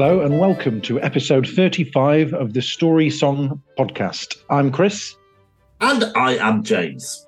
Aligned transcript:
Hello 0.00 0.20
and 0.20 0.38
welcome 0.38 0.80
to 0.82 1.00
episode 1.02 1.44
35 1.44 2.32
of 2.32 2.52
the 2.52 2.62
Story 2.62 3.10
Song 3.10 3.60
podcast. 3.76 4.36
I'm 4.48 4.70
Chris. 4.70 5.16
And 5.80 6.04
I 6.14 6.34
am 6.36 6.62
James. 6.62 7.26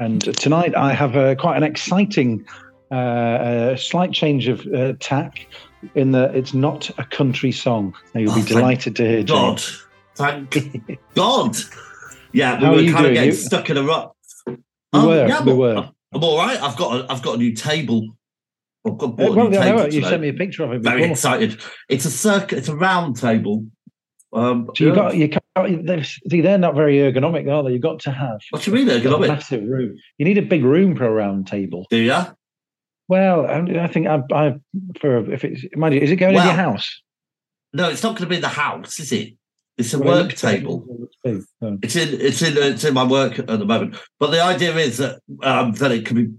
And 0.00 0.22
tonight 0.38 0.74
I 0.74 0.94
have 0.94 1.14
uh, 1.14 1.34
quite 1.34 1.58
an 1.58 1.62
exciting, 1.62 2.46
uh, 2.90 2.94
uh, 2.94 3.76
slight 3.76 4.12
change 4.12 4.48
of 4.48 4.66
uh, 4.68 4.94
tack 4.98 5.46
in 5.94 6.12
that 6.12 6.34
it's 6.34 6.54
not 6.54 6.88
a 6.98 7.04
country 7.04 7.52
song. 7.52 7.94
Now, 8.14 8.22
you'll 8.22 8.32
Oh, 8.32 8.36
be 8.36 8.42
delighted 8.44 8.96
to 8.96 9.06
hear. 9.06 9.22
God. 9.22 9.58
James. 9.58 9.86
Thank 10.14 10.98
God. 11.14 11.54
Yeah, 12.32 12.58
we 12.60 12.64
How 12.64 12.72
were 12.72 12.92
kind 12.92 13.06
of 13.08 13.12
getting 13.12 13.28
You- 13.28 13.36
stuck 13.36 13.68
in 13.68 13.76
a 13.76 13.82
rut. 13.82 14.10
We 14.46 14.56
Um, 14.94 15.06
were, 15.06 15.26
yeah, 15.28 15.44
we 15.44 15.52
were. 15.52 15.90
I'm 16.14 16.24
all 16.24 16.38
right. 16.38 16.58
I've 16.62 16.78
got 16.78 16.96
a, 16.98 17.12
I've 17.12 17.20
got 17.20 17.34
a 17.34 17.38
new 17.38 17.52
table. 17.52 18.16
I've 18.86 18.98
got 18.98 19.16
bought 19.16 19.36
well, 19.36 19.50
table 19.50 19.92
you 19.92 20.02
sent 20.02 20.20
me 20.22 20.28
a 20.28 20.34
picture 20.34 20.62
of 20.64 20.72
it 20.72 20.82
Very 20.82 21.04
excited. 21.04 21.60
It's 21.88 22.04
a 22.04 22.10
circle. 22.10 22.58
It's 22.58 22.68
a 22.68 22.76
round 22.76 23.16
table. 23.16 23.64
Um, 24.32 24.68
So 24.76 24.84
you 24.84 24.90
yeah. 24.90 24.94
got 24.96 25.16
you 25.16 25.28
can't. 25.28 25.86
they're- 25.86 26.02
See, 26.04 26.40
they're 26.40 26.58
not 26.58 26.74
very 26.74 26.96
ergonomic, 26.96 27.50
are 27.50 27.62
they? 27.62 27.72
You've 27.72 27.82
got 27.82 28.00
to 28.00 28.10
have 28.10 28.40
What 28.50 28.62
do 28.62 28.70
you 28.70 28.76
mean 28.76 28.88
ergonomic? 28.88 29.28
massive 29.28 29.62
room. 29.64 29.96
You 30.18 30.24
need 30.24 30.38
a 30.38 30.42
big 30.42 30.64
room 30.64 30.96
for 30.96 31.04
a 31.06 31.10
round 31.10 31.46
table. 31.46 31.86
Do 31.88 31.96
you? 31.98 32.14
Well, 33.08 33.46
I, 33.46 33.84
I 33.84 33.86
think 33.86 34.06
I, 34.06 34.22
I 34.32 34.54
for 35.00 35.30
if 35.32 35.44
it's 35.44 35.64
mind 35.76 35.94
you, 35.94 36.00
is 36.00 36.10
it 36.10 36.16
going 36.16 36.34
in 36.36 36.42
your 36.42 36.52
house? 36.52 37.00
No, 37.72 37.88
it's 37.88 38.02
not 38.02 38.10
going 38.10 38.22
to 38.22 38.26
be 38.28 38.36
in 38.36 38.42
the 38.42 38.48
house, 38.48 38.98
is 39.00 39.12
it? 39.12 39.34
It's 39.76 39.92
a 39.92 39.98
Well, 39.98 40.22
work 40.22 40.32
table. 40.34 40.84
It 40.88 41.00
looks 41.00 41.16
big, 41.22 41.42
so. 41.60 41.78
It's 41.82 41.96
in 41.96 42.20
it's 42.20 42.42
in 42.42 42.56
it's 42.56 42.84
in 42.84 42.94
my 42.94 43.04
work 43.04 43.38
at 43.38 43.46
the 43.46 43.64
moment. 43.64 43.96
But 44.20 44.30
the 44.30 44.40
idea 44.42 44.74
is 44.76 44.98
that 44.98 45.20
um, 45.42 45.72
that 45.74 45.90
it 45.92 46.06
can 46.06 46.16
be 46.16 46.32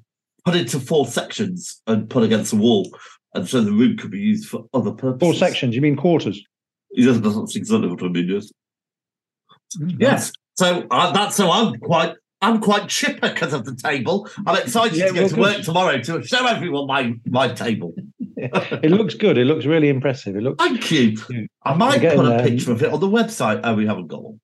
put 0.45 0.55
into 0.55 0.79
four 0.79 1.05
sections 1.07 1.81
and 1.87 2.09
put 2.09 2.23
against 2.23 2.51
the 2.51 2.57
wall, 2.57 2.89
and 3.33 3.47
so 3.47 3.61
the 3.61 3.71
room 3.71 3.97
could 3.97 4.11
be 4.11 4.19
used 4.19 4.47
for 4.47 4.65
other 4.73 4.91
purposes. 4.91 5.19
Four 5.19 5.33
sections. 5.33 5.75
You 5.75 5.81
mean 5.81 5.95
quarters? 5.95 6.41
Yes, 6.91 7.17
that's 7.19 7.55
exactly 7.55 7.89
what 7.89 8.03
I 8.03 8.07
mean. 8.07 8.29
Yes. 8.29 8.51
Mm, 9.77 9.95
Yes. 9.99 10.31
So 10.57 10.87
uh, 10.89 11.11
that's 11.11 11.35
so 11.35 11.51
I'm 11.51 11.77
quite 11.79 12.13
I'm 12.41 12.61
quite 12.61 12.87
chipper 12.87 13.27
because 13.29 13.51
of 13.53 13.65
the 13.65 13.75
table. 13.75 14.29
I'm 14.47 14.55
excited 14.55 14.97
Yeah, 14.97 15.07
to 15.07 15.13
get 15.13 15.19
well, 15.19 15.29
to 15.29 15.35
good. 15.35 15.41
work 15.41 15.61
tomorrow 15.63 15.97
to 15.99 16.23
show 16.23 16.45
everyone 16.47 16.87
my 16.87 17.13
my 17.25 17.49
table. 17.49 17.93
It 18.37 18.91
looks 18.91 19.13
good. 19.15 19.37
It 19.37 19.45
looks 19.45 19.65
really 19.65 19.87
impressive. 19.87 20.35
It 20.35 20.41
looks. 20.43 20.61
Thank 20.63 20.91
you. 20.91 21.17
Yeah. 21.29 21.45
I 21.63 21.73
might 21.73 21.97
Again, 21.97 22.17
put 22.17 22.25
a 22.25 22.37
um, 22.39 22.43
picture 22.45 22.71
of 22.73 22.83
it 22.83 22.91
on 22.91 22.99
the 22.99 23.07
website. 23.07 23.61
Oh, 23.63 23.75
we 23.75 23.85
haven't 23.87 24.07
got 24.07 24.23
one. 24.23 24.41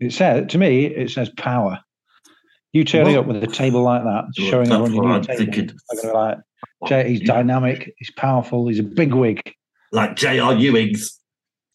It 0.00 0.12
says 0.12 0.46
to 0.48 0.58
me. 0.58 0.86
It 0.86 1.10
says 1.10 1.30
power. 1.36 1.78
You 2.74 2.84
turning 2.84 3.12
Well, 3.12 3.20
up 3.20 3.26
with 3.28 3.42
a 3.42 3.46
table 3.46 3.82
like 3.82 4.02
that, 4.02 4.24
showing 4.36 4.70
everyone 4.70 4.92
your 4.92 5.02
what 5.04 5.08
new 5.10 5.32
I'm 5.32 5.38
table. 5.38 5.74
I'm 6.04 6.12
like, 6.12 6.38
Jay, 6.88 7.08
he's 7.08 7.20
dynamic. 7.20 7.94
He's 7.98 8.10
powerful. 8.10 8.66
He's 8.68 8.80
a 8.80 8.82
big 8.82 9.14
wig. 9.14 9.40
Like 9.92 10.16
J.R. 10.16 10.54
Ewing's. 10.54 11.20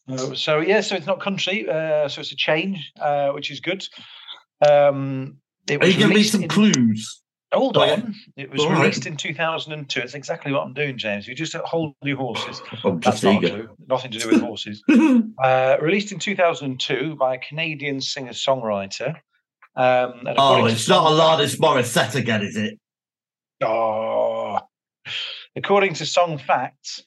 Uh, 0.10 0.34
so 0.36 0.60
yeah, 0.60 0.82
so 0.82 0.96
it's 0.96 1.06
not 1.08 1.22
country. 1.22 1.68
Uh, 1.70 2.08
so 2.10 2.20
it's 2.22 2.32
a 2.32 2.36
change, 2.36 2.92
uh, 3.00 3.30
which 3.30 3.50
is 3.50 3.60
good. 3.62 3.88
Um, 4.70 5.38
it 5.70 5.82
Are 5.82 5.88
you 5.88 6.00
me 6.00 6.06
released 6.16 6.34
some 6.34 6.44
in- 6.44 6.50
clues? 6.50 7.22
Hold 7.54 7.78
Oh, 7.78 7.82
on. 7.82 8.14
It 8.38 8.52
was 8.52 8.62
All 8.62 8.70
right. 8.70 8.82
released 8.82 9.08
in 9.08 9.18
2002. 9.18 10.02
It's 10.02 10.14
exactly 10.14 10.52
what 10.52 10.62
I'm 10.68 10.74
doing, 10.74 11.00
James. 11.00 11.28
You 11.28 11.34
just 11.34 11.56
hold 11.56 11.96
your 12.04 12.18
horses. 12.18 12.62
I'm 12.84 13.00
That's 13.00 13.22
just 13.22 13.24
not 13.24 13.36
a 13.44 13.48
eager. 13.48 13.50
clue. 13.64 13.70
Nothing 13.88 14.12
to 14.12 14.20
do 14.20 14.30
with 14.30 14.42
horses. 14.42 14.84
Uh, 15.44 15.78
released 15.82 16.12
in 16.12 16.20
2002 16.20 17.16
by 17.16 17.36
a 17.36 17.38
Canadian 17.40 18.02
singer 18.02 18.34
songwriter. 18.34 19.16
Um, 19.76 20.22
Oh, 20.38 20.68
to 20.68 20.74
it's 20.74 20.88
not 20.90 21.04
Song 21.04 21.14
Alanis 21.14 21.58
Morissette 21.58 22.16
again, 22.16 22.42
is 22.42 22.58
it? 22.58 22.80
Oh. 23.64 24.60
According 25.56 25.96
to 25.96 26.06
Song 26.06 26.38
Facts, 26.38 27.04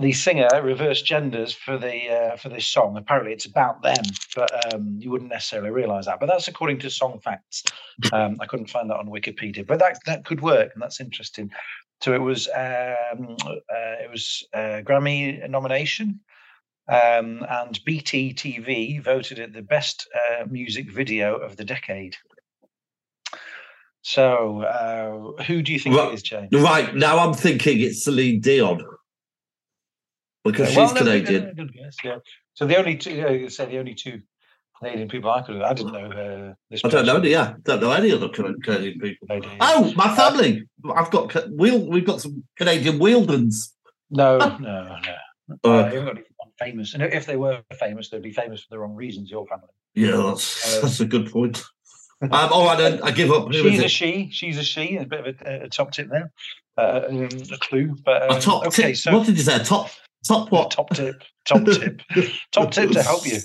the 0.00 0.12
singer 0.12 0.48
reversed 0.62 1.04
genders 1.04 1.52
for 1.52 1.76
the 1.76 2.08
uh, 2.08 2.36
for 2.36 2.48
this 2.48 2.66
song. 2.66 2.96
Apparently, 2.96 3.32
it's 3.32 3.44
about 3.44 3.82
them, 3.82 4.02
but 4.34 4.74
um, 4.74 4.96
you 4.98 5.10
wouldn't 5.10 5.30
necessarily 5.30 5.70
realise 5.70 6.06
that. 6.06 6.20
But 6.20 6.26
that's 6.26 6.48
according 6.48 6.78
to 6.80 6.90
Song 6.90 7.20
Facts. 7.22 7.64
Um, 8.12 8.36
I 8.40 8.46
couldn't 8.46 8.70
find 8.70 8.88
that 8.90 8.96
on 8.96 9.08
Wikipedia, 9.08 9.66
but 9.66 9.78
that 9.80 9.98
that 10.06 10.24
could 10.24 10.40
work, 10.40 10.70
and 10.74 10.82
that's 10.82 11.00
interesting. 11.00 11.50
So 12.00 12.14
it 12.14 12.20
was 12.20 12.48
um, 12.48 13.36
uh, 13.46 13.96
it 14.02 14.10
was 14.10 14.46
a 14.54 14.82
Grammy 14.82 15.48
nomination, 15.48 16.20
um, 16.88 17.44
and 17.48 17.78
BT 17.84 18.34
TV 18.34 19.02
voted 19.02 19.38
it 19.38 19.52
the 19.52 19.62
best 19.62 20.08
uh, 20.14 20.44
music 20.50 20.90
video 20.90 21.36
of 21.36 21.56
the 21.56 21.64
decade. 21.64 22.16
So, 24.02 24.62
uh, 24.62 25.42
who 25.44 25.62
do 25.62 25.72
you 25.72 25.78
think 25.78 25.96
Right. 25.96 26.08
it 26.08 26.14
is, 26.14 26.22
James? 26.22 26.48
Right 26.52 26.94
now, 26.94 27.18
I'm 27.18 27.34
thinking 27.34 27.80
it's 27.80 28.04
Celine 28.04 28.40
Dion 28.40 28.84
because 30.44 30.66
Uh, 30.66 30.70
she's 30.70 30.76
well, 30.76 30.94
no, 30.94 30.98
Canadian. 31.00 31.44
no, 31.44 31.52
good 31.54 31.72
guess, 31.72 31.96
yeah. 32.02 32.16
So 32.54 32.66
the 32.66 32.76
only 32.78 32.96
two, 32.96 33.22
uh, 33.22 33.48
say 33.48 33.66
the 33.66 33.78
only 33.78 33.94
two 33.94 34.20
Canadian 34.80 35.08
people 35.08 35.30
I 35.30 35.42
could 35.42 35.54
have, 35.54 35.62
I 35.64 35.72
didn't 35.74 35.92
know 35.92 36.10
uh, 36.10 36.54
this. 36.68 36.84
I 36.84 36.88
don't 36.88 37.06
know. 37.06 37.22
Yeah, 37.22 37.54
don't 37.62 37.80
know 37.80 37.92
any 37.92 38.10
other 38.10 38.28
Canadian 38.28 38.98
people. 38.98 39.28
Canadian. 39.28 39.56
Oh, 39.60 39.92
my 39.94 40.14
family. 40.16 40.64
I've 40.92 41.10
got 41.12 41.32
wheel. 41.52 41.88
We've 41.88 42.04
got 42.04 42.20
some 42.20 42.42
Canadian 42.58 42.98
Wheeldens. 42.98 43.70
no, 44.10 44.38
no, 44.38 44.56
no. 44.58 44.98
Uh, 45.64 46.14
They 46.62 46.70
haven't 46.70 46.78
got 46.78 46.78
anyone 46.78 46.82
famous, 46.88 46.94
and 46.94 47.02
if 47.02 47.26
they 47.26 47.36
were 47.36 47.62
famous, 47.78 48.08
they'd 48.08 48.22
be 48.22 48.32
famous 48.32 48.62
for 48.62 48.68
the 48.70 48.78
wrong 48.78 48.94
reasons. 48.94 49.30
Your 49.30 49.46
family. 49.46 49.68
yeah, 49.94 50.16
that's, 50.16 50.78
Uh, 50.78 50.80
that's 50.82 51.00
a 51.00 51.06
good 51.06 51.30
point. 51.30 51.62
Um, 52.22 52.30
all 52.32 52.64
right, 52.66 52.78
then 52.78 53.02
I 53.02 53.10
give 53.10 53.32
up. 53.32 53.48
Who 53.48 53.52
She's 53.52 53.82
a 53.82 53.88
she. 53.88 54.28
She's 54.30 54.56
a 54.56 54.62
she. 54.62 54.96
A 54.96 55.04
bit 55.04 55.26
of 55.26 55.40
a, 55.40 55.64
a 55.64 55.68
top 55.68 55.90
tip 55.92 56.08
there. 56.08 56.30
Uh, 56.78 57.02
um, 57.08 57.28
a 57.52 57.58
clue, 57.58 57.96
but 58.04 58.22
um, 58.22 58.36
A 58.36 58.40
top 58.40 58.66
okay. 58.66 58.82
tip. 58.88 58.96
So 58.96 59.12
what 59.12 59.26
did 59.26 59.36
you 59.36 59.42
say? 59.42 59.56
A 59.56 59.64
top 59.64 59.90
top 60.26 60.50
what? 60.52 60.70
top 60.70 60.90
tip, 60.90 61.22
top 61.44 61.64
tip, 61.64 62.00
top 62.52 62.70
tip 62.70 62.90
to 62.92 63.02
help 63.02 63.26
you. 63.26 63.38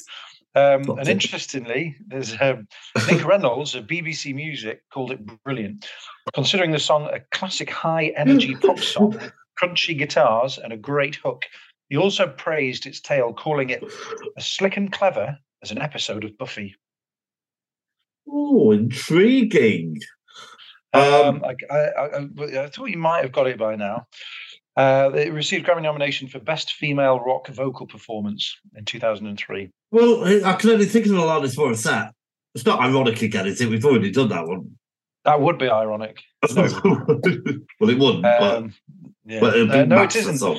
Um, 0.55 0.97
and 0.97 1.07
interestingly, 1.07 1.95
there's 2.07 2.39
um, 2.39 2.67
Nick 3.07 3.25
Reynolds 3.25 3.75
of 3.75 3.85
BBC 3.85 4.33
Music 4.33 4.81
called 4.91 5.11
it 5.11 5.19
brilliant, 5.43 5.87
considering 6.33 6.71
the 6.71 6.79
song 6.79 7.09
a 7.11 7.19
classic 7.31 7.69
high 7.69 8.13
energy 8.15 8.55
pop 8.55 8.79
song 8.79 9.19
crunchy 9.61 9.97
guitars 9.97 10.57
and 10.57 10.71
a 10.71 10.77
great 10.77 11.15
hook. 11.15 11.45
He 11.89 11.97
also 11.97 12.27
praised 12.27 12.85
its 12.85 12.99
tale, 12.99 13.33
calling 13.33 13.69
it 13.69 13.83
as 14.37 14.45
slick 14.45 14.77
and 14.77 14.91
clever 14.91 15.37
as 15.63 15.71
an 15.71 15.81
episode 15.81 16.23
of 16.23 16.37
Buffy. 16.37 16.75
Oh, 18.29 18.71
intriguing. 18.71 19.99
Um, 20.93 21.43
I, 21.45 21.55
I, 21.73 21.77
I, 21.77 22.63
I 22.63 22.67
thought 22.67 22.89
you 22.89 22.97
might 22.97 23.23
have 23.23 23.31
got 23.31 23.47
it 23.47 23.57
by 23.57 23.75
now. 23.75 24.07
Uh, 24.75 25.11
it 25.15 25.33
received 25.33 25.65
Grammy 25.65 25.81
nomination 25.81 26.27
for 26.27 26.39
Best 26.39 26.73
Female 26.73 27.19
Rock 27.19 27.47
Vocal 27.47 27.87
Performance 27.87 28.55
in 28.75 28.85
2003. 28.85 29.71
Well, 29.91 30.23
I 30.45 30.53
can 30.53 30.69
only 30.69 30.85
think 30.85 31.05
of 31.05 31.13
Alanis 31.13 31.83
that. 31.83 32.13
It's 32.53 32.65
not 32.65 32.79
ironic 32.79 33.21
again, 33.21 33.47
is 33.47 33.61
it? 33.61 33.69
We've 33.69 33.85
already 33.85 34.11
done 34.11 34.29
that 34.29 34.45
one. 34.45 34.71
That 35.25 35.41
would 35.41 35.57
be 35.57 35.69
ironic. 35.69 36.21
No. 36.55 36.63
well, 36.83 37.89
it 37.89 37.99
wouldn't, 37.99 38.25
Um, 38.25 38.73
yeah. 39.25 39.39
but, 39.39 39.51
but 39.51 39.55
it'd 39.55 39.71
be 39.71 39.77
Uh, 39.79 39.85
no, 39.85 40.03
it 40.03 40.15
isn't. 40.15 40.57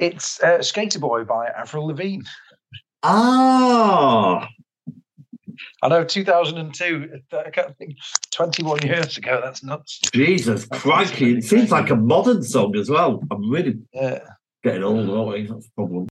It's 0.00 0.42
uh, 0.42 0.58
Sk8er 0.58 0.98
Boi 0.98 1.24
by 1.24 1.48
Avril 1.48 1.88
Lavigne. 1.88 2.22
Ah, 3.02 4.48
I 5.82 5.88
know 5.88 6.04
2002, 6.04 7.20
I 7.32 7.50
can't 7.50 7.76
think, 7.76 7.96
21 8.32 8.86
years 8.86 9.18
ago. 9.18 9.40
That's 9.44 9.62
nuts. 9.62 10.00
Jesus 10.14 10.64
crikey. 10.64 11.36
It 11.36 11.44
seems 11.44 11.70
like 11.70 11.90
a 11.90 11.96
modern 11.96 12.42
song 12.42 12.76
as 12.76 12.88
well. 12.88 13.22
I'm 13.30 13.50
really 13.50 13.78
Yeah. 13.92 14.20
getting 14.64 14.84
old, 14.84 15.10
aren't 15.10 15.28
we? 15.28 15.46
That's 15.46 15.66
a 15.66 15.70
problem. 15.76 16.08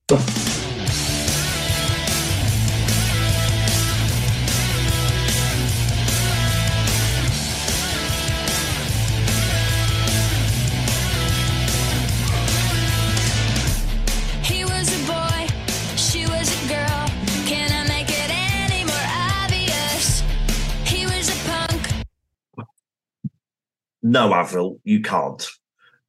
No, 24.10 24.34
Avril, 24.34 24.80
you 24.82 25.00
can't. 25.02 25.46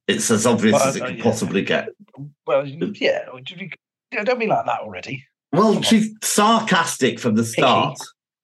It's 0.08 0.28
as 0.32 0.44
obvious 0.44 0.72
Well, 0.72 0.88
as 0.88 0.96
it 0.96 1.02
uh, 1.02 1.06
can 1.06 1.16
yeah. 1.18 1.22
possibly 1.22 1.62
get. 1.62 1.88
Well, 2.44 2.66
yeah. 2.66 3.26
Don't 4.24 4.40
be 4.40 4.48
like 4.48 4.66
that 4.66 4.80
already. 4.80 5.24
Well, 5.52 5.80
she's 5.82 6.12
sarcastic 6.20 7.20
from 7.20 7.36
the 7.36 7.44
start. 7.44 8.00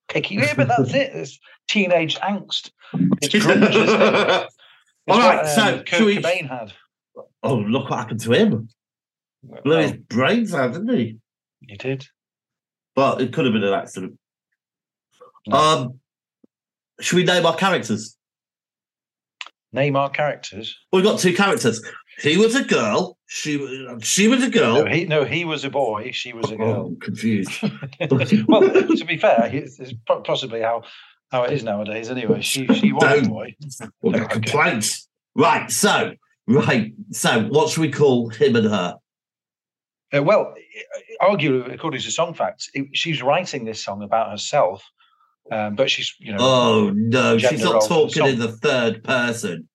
Picky. 0.08 0.37
Yeah, 0.37 0.55
but 0.55 0.69
that's 0.69 0.94
it. 0.94 1.10
It's 1.12 1.40
teenage 1.66 2.16
angst. 2.20 2.70
It's 3.20 3.34
grunge, 3.44 3.69
it? 3.72 4.49
All 5.08 5.19
right, 5.19 5.38
what, 5.38 5.46
so 5.49 5.62
um, 5.78 5.84
Kurt 5.84 6.00
we- 6.02 6.19
Cobain 6.19 6.49
had. 6.49 6.72
Oh, 7.43 7.56
look 7.56 7.90
what 7.90 7.99
happened 7.99 8.20
to 8.20 8.32
him. 8.32 8.69
Blew 9.43 9.61
Well, 9.64 9.82
his 9.82 9.93
brains 9.93 10.54
out, 10.54 10.75
didn't 10.75 10.96
he? 10.96 11.16
He 11.66 11.76
did. 11.76 12.06
But 12.94 13.20
it 13.20 13.32
could 13.32 13.44
have 13.44 13.54
been 13.54 13.64
an 13.64 13.75
accident. 13.75 14.19
No. 15.49 15.56
Um, 15.56 16.00
should 17.00 17.16
we 17.16 17.25
name 17.25 17.44
our 17.44 17.56
characters? 17.56 18.16
Name 19.73 19.97
our 19.97 20.09
characters. 20.09 20.76
We've 20.93 21.05
got 21.05 21.19
two 21.20 21.35
characters. 21.35 21.82
He 22.23 22.37
was 22.38 22.55
a 22.55 22.65
girl. 22.65 23.19
She 23.26 23.56
was- 23.59 24.03
she 24.05 24.26
was 24.26 24.43
a 24.43 24.49
girl. 24.50 24.85
No, 24.85 24.87
he 24.91 25.05
no, 25.05 25.25
he 25.25 25.44
was 25.44 25.65
a 25.65 25.70
boy. 25.70 26.11
She 26.12 26.32
was 26.32 26.50
a 26.50 26.55
Oh, 26.55 26.56
girl. 26.59 26.87
I'm 26.87 27.00
confused. 27.00 27.53
well, 28.49 28.61
to 28.97 29.05
be 29.06 29.19
fair, 29.19 29.50
it's, 29.53 29.79
possibly 30.25 30.62
how 30.62 30.82
how 31.31 31.43
it 31.44 31.53
is 31.53 31.62
nowadays. 31.62 32.11
Anyway, 32.11 32.41
she 32.41 32.67
she 32.69 32.93
was 32.93 33.05
a 33.05 33.09
Don't. 33.20 33.29
boy. 33.29 33.55
Well, 34.00 34.17
Okay. 34.17 34.26
complaints. 34.32 35.06
Right. 35.35 35.71
So, 35.71 36.14
right. 36.47 36.94
So, 37.12 37.43
what 37.49 37.69
should 37.71 37.82
we 37.82 37.93
call 37.93 38.31
him 38.31 38.56
and 38.56 38.67
her? 38.67 38.97
Uh, 40.17 40.23
well, 40.23 40.55
arguably, 41.21 41.75
according 41.75 42.00
to 42.00 42.11
Song 42.11 42.32
Facts, 42.32 42.71
it, 42.73 42.87
she's 42.94 43.23
writing 43.23 43.67
this 43.67 43.85
song 43.85 44.03
about 44.03 44.31
herself, 44.31 44.82
um, 45.50 45.75
but 45.75 45.91
she's 45.91 46.15
you 46.19 46.33
know. 46.33 46.39
Oh 46.41 46.91
no, 46.95 47.39
she's 47.39 47.62
not 47.62 47.85
talking 47.87 48.27
in 48.27 48.39
the 48.39 48.53
third 48.53 49.03
person. 49.05 49.69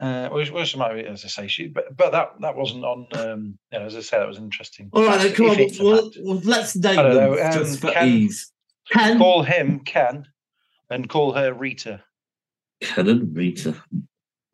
Uh, 0.00 0.30
well, 0.32 0.42
well, 0.54 0.64
she 0.64 0.78
might 0.78 0.94
be, 0.94 1.04
as 1.06 1.26
I 1.26 1.28
say, 1.28 1.46
she, 1.46 1.66
but 1.68 1.94
but 1.94 2.10
that 2.12 2.32
that 2.40 2.56
wasn't 2.56 2.84
on. 2.84 3.06
Um, 3.12 3.58
you 3.70 3.78
know, 3.78 3.84
as 3.84 3.94
I 3.96 4.00
say, 4.00 4.18
that 4.18 4.26
was 4.26 4.38
interesting. 4.38 4.88
All 4.92 5.04
right, 5.04 5.20
then, 5.20 5.34
come 5.34 5.46
on. 5.46 5.52
if 5.52 5.58
it's 5.60 5.80
a 5.80 5.84
Well, 5.84 6.10
well, 6.22 6.40
let's 6.44 6.74
name 6.74 6.96
them 6.96 7.14
know, 7.14 7.32
um, 7.32 7.52
just 7.52 7.80
for 7.80 7.90
Ken- 7.92 8.08
ease. 8.08 8.50
Ken, 8.90 9.18
Call 9.18 9.42
him 9.42 9.80
Ken, 9.80 10.24
and 10.88 11.08
call 11.08 11.34
her 11.34 11.52
Rita. 11.52 12.02
Ken 12.80 13.08
and 13.08 13.36
Rita. 13.36 13.74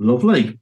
Lovely. 0.01 0.59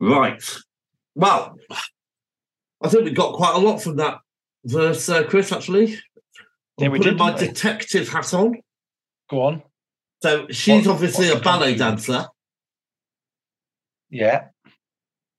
Right. 0.00 0.42
Well, 1.14 1.56
I 2.82 2.88
think 2.88 3.04
we 3.04 3.10
got 3.12 3.34
quite 3.34 3.54
a 3.54 3.58
lot 3.58 3.82
from 3.82 3.96
that 3.96 4.18
verse, 4.64 5.08
uh, 5.08 5.24
Chris. 5.24 5.52
Actually, 5.52 5.98
Yeah, 6.78 6.86
I'm 6.86 6.92
we 6.92 6.98
did, 7.00 7.18
my 7.18 7.32
we? 7.34 7.46
detective 7.46 8.08
hat 8.08 8.32
on. 8.32 8.54
Go 9.28 9.42
on. 9.42 9.62
So 10.22 10.46
she's 10.48 10.86
What- 10.86 10.94
obviously 10.94 11.28
a 11.30 11.38
ballet 11.38 11.74
dancer 11.76 12.26
Yeah. 14.10 14.48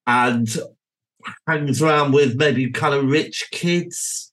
and 0.08 0.48
hangs 1.48 1.82
around 1.82 2.14
with 2.14 2.36
maybe 2.36 2.70
kind 2.72 2.94
of 2.94 3.06
rich 3.06 3.48
kids, 3.52 4.32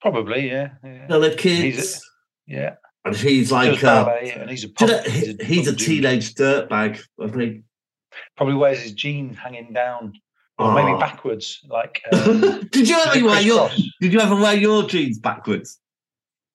Probably. 0.00 0.48
Yeah. 0.48 0.74
yeah. 0.84 1.06
other 1.10 1.34
kids, 1.34 1.76
He's 1.76 2.10
Yeah. 2.46 2.76
and 3.04 3.16
he's 3.16 3.50
like 3.52 3.82
uh, 3.82 4.04
ballet, 4.04 4.30
and 4.32 4.48
he's 4.50 4.64
a 4.64 4.68
do 4.68 4.72
punk. 4.74 4.90
you 4.90 5.34
know, 5.34 5.44
he's 5.44 5.66
a 5.66 5.72
punk 5.72 5.78
dude. 5.78 5.86
teenage 5.86 6.34
dirtbag. 6.34 7.00
I 7.20 7.28
think. 7.28 7.64
Probably 8.36 8.54
wears 8.54 8.80
his 8.80 8.92
jeans 8.92 9.36
hanging 9.38 9.72
down, 9.72 10.14
or 10.58 10.72
maybe 10.74 10.92
Oh. 10.92 10.98
backwards, 10.98 11.60
like 11.68 12.02
um, 12.12 12.68
did 12.72 12.88
you 12.88 12.96
ever 12.98 13.24
wear 13.26 13.40
your? 13.40 13.70
Did 14.00 14.12
you 14.12 14.20
ever 14.20 14.36
wear 14.36 14.54
your 14.54 14.84
jeans 14.84 15.18
backwards? 15.18 15.78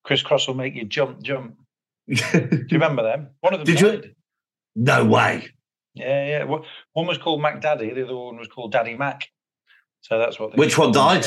Kris 0.04 0.21
Kross 0.24 0.48
will 0.48 0.56
make 0.56 0.75
you 0.75 0.86
jump, 0.86 1.21
jump. 1.21 1.56
Do 2.07 2.18
you 2.51 2.65
remember 2.71 3.04
them? 3.04 3.30
One 3.39 3.54
of 3.54 3.60
them 3.65 3.75
Did 3.75 3.80
you- 3.81 4.04
No 4.75 5.06
way. 5.06 5.48
Yeah, 5.94 6.25
yeah. 6.27 6.44
One 6.44 6.63
one 6.94 7.07
was 7.07 7.18
called 7.18 7.42
Mac 7.42 7.62
Daddy, 7.62 7.94
the 7.94 8.04
other 8.04 8.16
one 8.18 8.38
was 8.38 8.48
called 8.50 8.71
Daddy 8.71 8.95
Mac. 8.95 9.30
So 10.01 10.18
that's 10.19 10.38
what. 10.39 10.57
Which 10.57 10.77
one 10.77 10.92
died? 10.92 11.25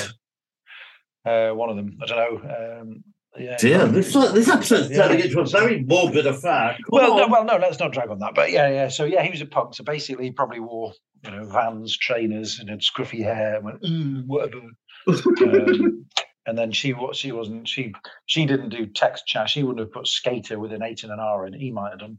Uh, 1.25 1.51
one 1.53 1.71
of 1.71 1.77
them. 1.77 1.99
I 2.03 2.07
don't 2.07 2.19
know. 2.45 2.81
Um, 2.81 3.05
yeah. 3.39 3.57
Dear, 3.59 3.87
this 3.87 4.13
this 4.13 4.49
episode's 4.49 4.91
Yeah. 4.91 5.09
turning 5.09 5.25
into 5.25 5.41
a 5.41 5.47
very 5.47 5.83
morbid 5.83 6.27
affair. 6.27 6.73
Come 6.73 6.85
Well, 6.89 7.17
no, 7.17 7.29
well, 7.29 7.45
no, 7.45 7.57
let's 7.57 7.79
not 7.79 7.93
drag 7.93 8.11
on 8.11 8.19
that. 8.21 8.35
But 8.35 8.51
yeah, 8.53 8.69
yeah. 8.69 8.89
So 8.89 9.05
yeah, 9.05 9.23
he 9.23 9.31
was 9.31 9.41
a 9.41 9.47
punk. 9.47 9.75
So 9.75 9.85
basically, 9.85 10.25
he 10.27 10.31
probably 10.33 10.61
wore 10.61 10.93
you 11.25 11.31
know 11.31 11.45
Vans 11.47 11.97
trainers 11.97 12.59
and 12.61 12.69
had 12.71 12.81
scruffy 12.81 13.23
hair 13.23 13.57
and 13.57 13.65
went 13.65 13.85
"Ooh, 13.85 14.23
whatever. 14.27 14.61
Um, 15.09 16.07
and 16.47 16.57
then 16.59 16.73
she 16.73 16.93
what 16.93 17.17
she 17.17 17.33
wasn't 17.33 17.69
she 17.69 17.93
she 18.27 18.47
didn't 18.47 18.71
do 18.71 18.87
text 18.87 19.27
chat. 19.27 19.49
She 19.51 19.63
wouldn't 19.63 19.81
have 19.81 19.93
put 19.93 20.07
skater 20.07 20.59
with 20.59 20.73
an 20.73 20.83
eight 20.83 21.03
and 21.03 21.13
an 21.13 21.21
R, 21.21 21.45
and 21.45 21.55
he 21.55 21.71
might 21.71 21.91
have 21.91 22.01
done. 22.01 22.19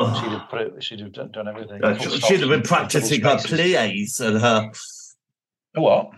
She'd 0.00 0.30
have 0.30 0.48
put 0.48 0.60
it. 0.60 0.84
She'd 0.84 1.00
have 1.00 1.12
done, 1.12 1.32
done 1.32 1.48
everything. 1.48 1.82
Uh, 1.82 1.96
full 1.96 2.12
she'd 2.18 2.38
have 2.40 2.48
been 2.50 2.62
practicing 2.62 3.20
her 3.22 3.36
spaces. 3.38 4.16
plies 4.16 4.20
and 4.20 4.40
her. 4.40 4.70
What? 5.74 6.10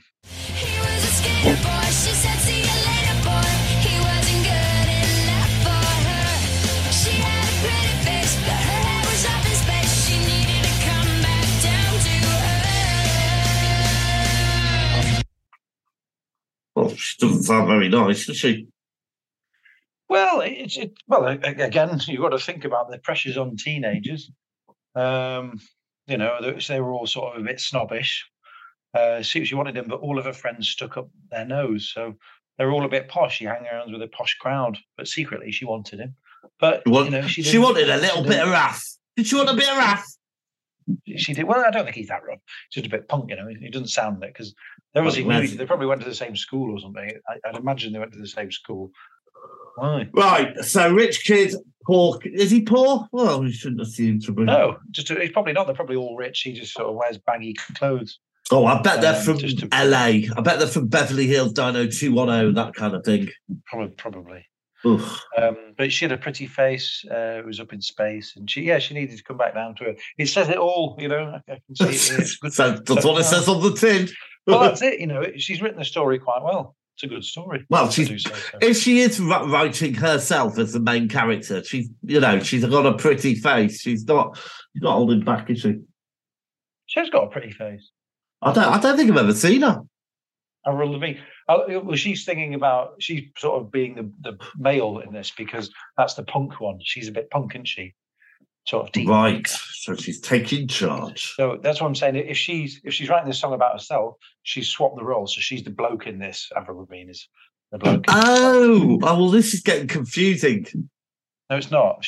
She 17.11 17.27
doesn't 17.27 17.43
sound 17.43 17.67
very 17.67 17.89
nice, 17.89 18.27
does 18.27 18.37
she? 18.37 18.69
Well, 20.09 20.41
it's 20.41 20.77
it, 20.77 20.93
well 21.09 21.27
again. 21.27 22.01
You've 22.07 22.21
got 22.21 22.31
to 22.31 22.39
think 22.39 22.65
about 22.65 22.91
the 22.91 22.99
pressures 22.99 23.37
on 23.37 23.57
teenagers. 23.57 24.31
Um, 24.95 25.61
you 26.07 26.19
know, 26.19 26.39
they, 26.69 26.81
were 26.81 26.93
all 26.93 27.07
sort 27.07 27.35
of 27.35 27.43
a 27.43 27.45
bit 27.45 27.61
snobbish. 27.61 28.29
Uh, 28.93 29.23
she, 29.23 29.45
she 29.45 29.55
wanted 29.55 29.77
him, 29.77 29.87
but 29.89 30.01
all 30.01 30.19
of 30.19 30.25
her 30.25 30.33
friends 30.33 30.69
stuck 30.69 30.97
up 30.97 31.09
their 31.31 31.45
nose, 31.45 31.93
so 31.95 32.15
they're 32.59 32.73
all 32.73 32.85
a 32.85 32.89
bit 32.89 33.09
posh. 33.09 33.39
She 33.39 33.45
hung 33.45 33.65
around 33.67 33.93
with 33.93 34.03
a 34.03 34.09
posh 34.09 34.37
crowd, 34.39 34.79
but 34.97 35.07
secretly 35.07 35.53
she 35.53 35.65
wanted 35.65 36.01
him. 36.01 36.17
But 36.59 36.83
She, 36.87 36.93
you 36.93 37.11
know, 37.11 37.27
she, 37.27 37.43
she 37.43 37.59
wanted 37.59 37.89
a 37.89 37.97
little 37.97 38.23
bit 38.23 38.41
of 38.41 38.51
wrath. 38.51 38.99
Did 39.17 39.27
she 39.27 39.37
want 39.37 39.51
a 39.51 39.55
bit 39.55 39.69
of 39.69 39.77
wrath? 39.77 40.17
She 41.17 41.35
did. 41.35 41.45
Well, 41.45 41.65
I 41.67 41.71
don't 41.71 41.85
think 41.85 41.97
he's 41.97 42.09
that 42.09 42.25
rough. 42.27 42.39
He's 42.71 42.83
just 42.83 42.87
a 42.87 42.97
bit 42.97 43.09
punk, 43.09 43.31
you 43.31 43.37
know. 43.37 43.49
He 43.49 43.71
doesn't 43.71 43.89
sound 43.89 44.23
it 44.23 44.33
because 44.33 44.55
they 44.95 45.01
obviously 45.01 45.57
they 45.57 45.67
probably 45.67 45.87
went 45.87 46.03
to 46.03 46.09
the 46.09 46.15
same 46.15 46.37
school 46.37 46.77
or 46.77 46.81
something. 46.81 47.11
I, 47.29 47.49
I'd 47.49 47.57
imagine 47.57 47.93
they 47.93 47.99
went 47.99 48.13
to 48.13 48.19
the 48.19 48.27
same 48.27 48.51
school. 48.51 48.91
Why? 49.77 50.09
Right, 50.13 50.59
so 50.59 50.93
rich 50.93 51.25
kid, 51.25 51.55
poor. 51.87 52.19
Is 52.25 52.51
he 52.51 52.63
poor? 52.63 53.07
Well, 53.13 53.43
we 53.43 53.53
shouldn't 53.53 53.81
assume 53.81 54.21
to 54.23 54.33
be. 54.33 54.43
No, 54.45 54.79
just 54.91 55.09
he's 55.09 55.31
probably 55.31 55.53
not. 55.53 55.67
They're 55.67 55.75
probably 55.77 55.97
all 55.97 56.17
rich. 56.17 56.41
He 56.43 56.53
just 56.53 56.75
sort 56.75 56.89
of 56.89 56.97
wears 56.97 57.19
baggy 57.19 57.55
clothes. 57.77 58.19
Oh, 58.53 58.67
I 58.67 58.83
bet 58.83 59.01
they're 59.01 59.15
Um, 59.15 59.23
from 59.23 59.39
to- 59.39 59.69
LA. 59.73 60.27
I 60.37 60.41
bet 60.43 60.59
they're 60.59 60.67
from 60.67 60.89
Beverly 60.89 61.29
Hills 61.29 61.53
90210, 61.57 62.55
that 62.55 62.75
kind 62.75 62.95
of 62.95 63.05
thing. 63.05 63.29
Probably, 63.67 63.95
probably. 63.95 64.45
Um, 64.85 65.57
but 65.77 65.93
she 65.93 66.05
had 66.05 66.13
a 66.13 66.17
pretty 66.19 66.47
face. 66.47 67.05
Uh, 67.11 67.39
it 67.39 67.45
was 67.47 67.61
up 67.61 67.73
in 67.73 67.81
space, 67.81 68.35
and 68.37 68.51
she, 68.51 68.63
yeah, 68.63 68.79
she 68.79 68.95
needed 68.95 69.17
to 69.17 69.25
come 69.25 69.37
back 69.37 69.55
down 69.55 69.75
to 69.77 69.85
it. 69.85 70.01
It 70.19 70.27
says 70.27 70.49
it 70.49 70.57
all, 70.57 70.97
you 70.99 71.09
know. 71.09 71.41
I, 71.49 71.53
I 71.53 71.61
can 71.67 71.77
see 71.77 72.15
it. 72.15 72.21
It's 72.21 72.37
good. 72.39 72.53
so 72.53 72.73
that's 72.73 73.05
what 73.05 73.21
it 73.21 73.25
says 73.25 73.49
on 73.49 73.63
the 73.63 73.73
tin. 73.75 74.09
well, 74.47 74.61
that's 74.61 74.83
it. 74.83 75.01
You 75.01 75.07
know, 75.07 75.25
she's 75.37 75.61
written 75.61 75.79
the 75.79 75.85
story 75.85 76.19
quite 76.19 76.43
well. 76.43 76.77
It's 76.95 77.05
a 77.05 77.15
good 77.15 77.25
story. 77.25 77.65
Well, 77.71 77.89
do 77.89 78.19
so. 78.19 78.31
if 78.61 78.77
she 78.77 79.01
is 79.01 79.19
writing 79.21 79.95
herself 79.95 80.59
as 80.59 80.75
the 80.75 80.81
main 80.81 81.09
character, 81.09 81.65
she's 81.65 81.89
you 82.03 82.21
know 82.21 82.41
she's 82.41 82.65
got 82.65 82.85
a 82.85 82.95
pretty 82.95 83.35
face. 83.37 83.81
She's 83.81 84.05
not 84.05 84.37
she's 84.37 84.83
not 84.83 84.93
holding 84.93 85.25
back, 85.25 85.49
is 85.49 85.61
she? 85.61 85.77
She's 86.87 87.09
got 87.09 87.25
a 87.25 87.29
pretty 87.29 87.53
face. 87.53 87.91
I 88.43 88.53
don't 88.53 88.65
I 88.65 88.79
don't 88.81 88.99
think 88.99 89.11
I've 89.11 89.17
ever 89.17 89.33
seen 89.33 89.63
her. 89.63 89.81
Avril 90.71 90.93
Lavigne. 90.93 91.19
Oh, 91.49 91.63
uh, 91.63 91.81
well, 91.81 91.97
she's 91.97 92.25
thinking 92.25 92.55
about 92.55 92.95
she's 93.01 93.25
sort 93.37 93.61
of 93.61 93.71
being 93.71 93.95
the, 93.95 94.31
the 94.31 94.39
male 94.57 94.99
in 94.99 95.13
this 95.13 95.33
because 95.37 95.71
that's 95.97 96.15
the 96.15 96.23
punk 96.23 96.61
one. 96.61 96.79
She's 96.83 97.09
a 97.09 97.13
bit 97.13 97.31
punk, 97.31 97.55
isn't 97.55 97.69
she? 97.69 97.95
Sort 98.67 98.87
of 98.87 98.93
deep. 98.93 99.09
Right, 99.09 99.47
so 99.47 99.97
she's 99.97 100.21
taking 100.21 100.69
charge. 100.69 101.35
So 101.35 101.59
that's 101.63 101.81
what 101.81 101.89
I'm 101.89 101.95
saying. 101.95 102.17
If 102.17 102.37
she's 102.37 102.81
if 102.85 102.93
she's 102.93 103.09
writing 103.09 103.27
this 103.27 103.41
song 103.41 103.55
about 103.55 103.73
herself, 103.73 104.17
she's 104.43 104.69
swapped 104.69 104.97
the 104.97 105.05
role. 105.05 105.27
So 105.27 105.41
she's 105.41 105.65
the 105.65 105.71
bloke 105.71 106.07
in 106.07 106.19
this. 106.19 106.51
Avril 106.57 106.81
Lavigne 106.81 107.11
is 107.11 107.29
the 107.73 107.79
bloke. 107.79 108.05
Oh, 108.09 108.99
oh 109.03 109.17
well, 109.17 109.31
this 109.31 109.55
is 109.55 109.63
getting 109.63 109.89
confusing. 109.89 110.67
No, 111.49 111.57
it's 111.57 111.71
not. 111.71 112.07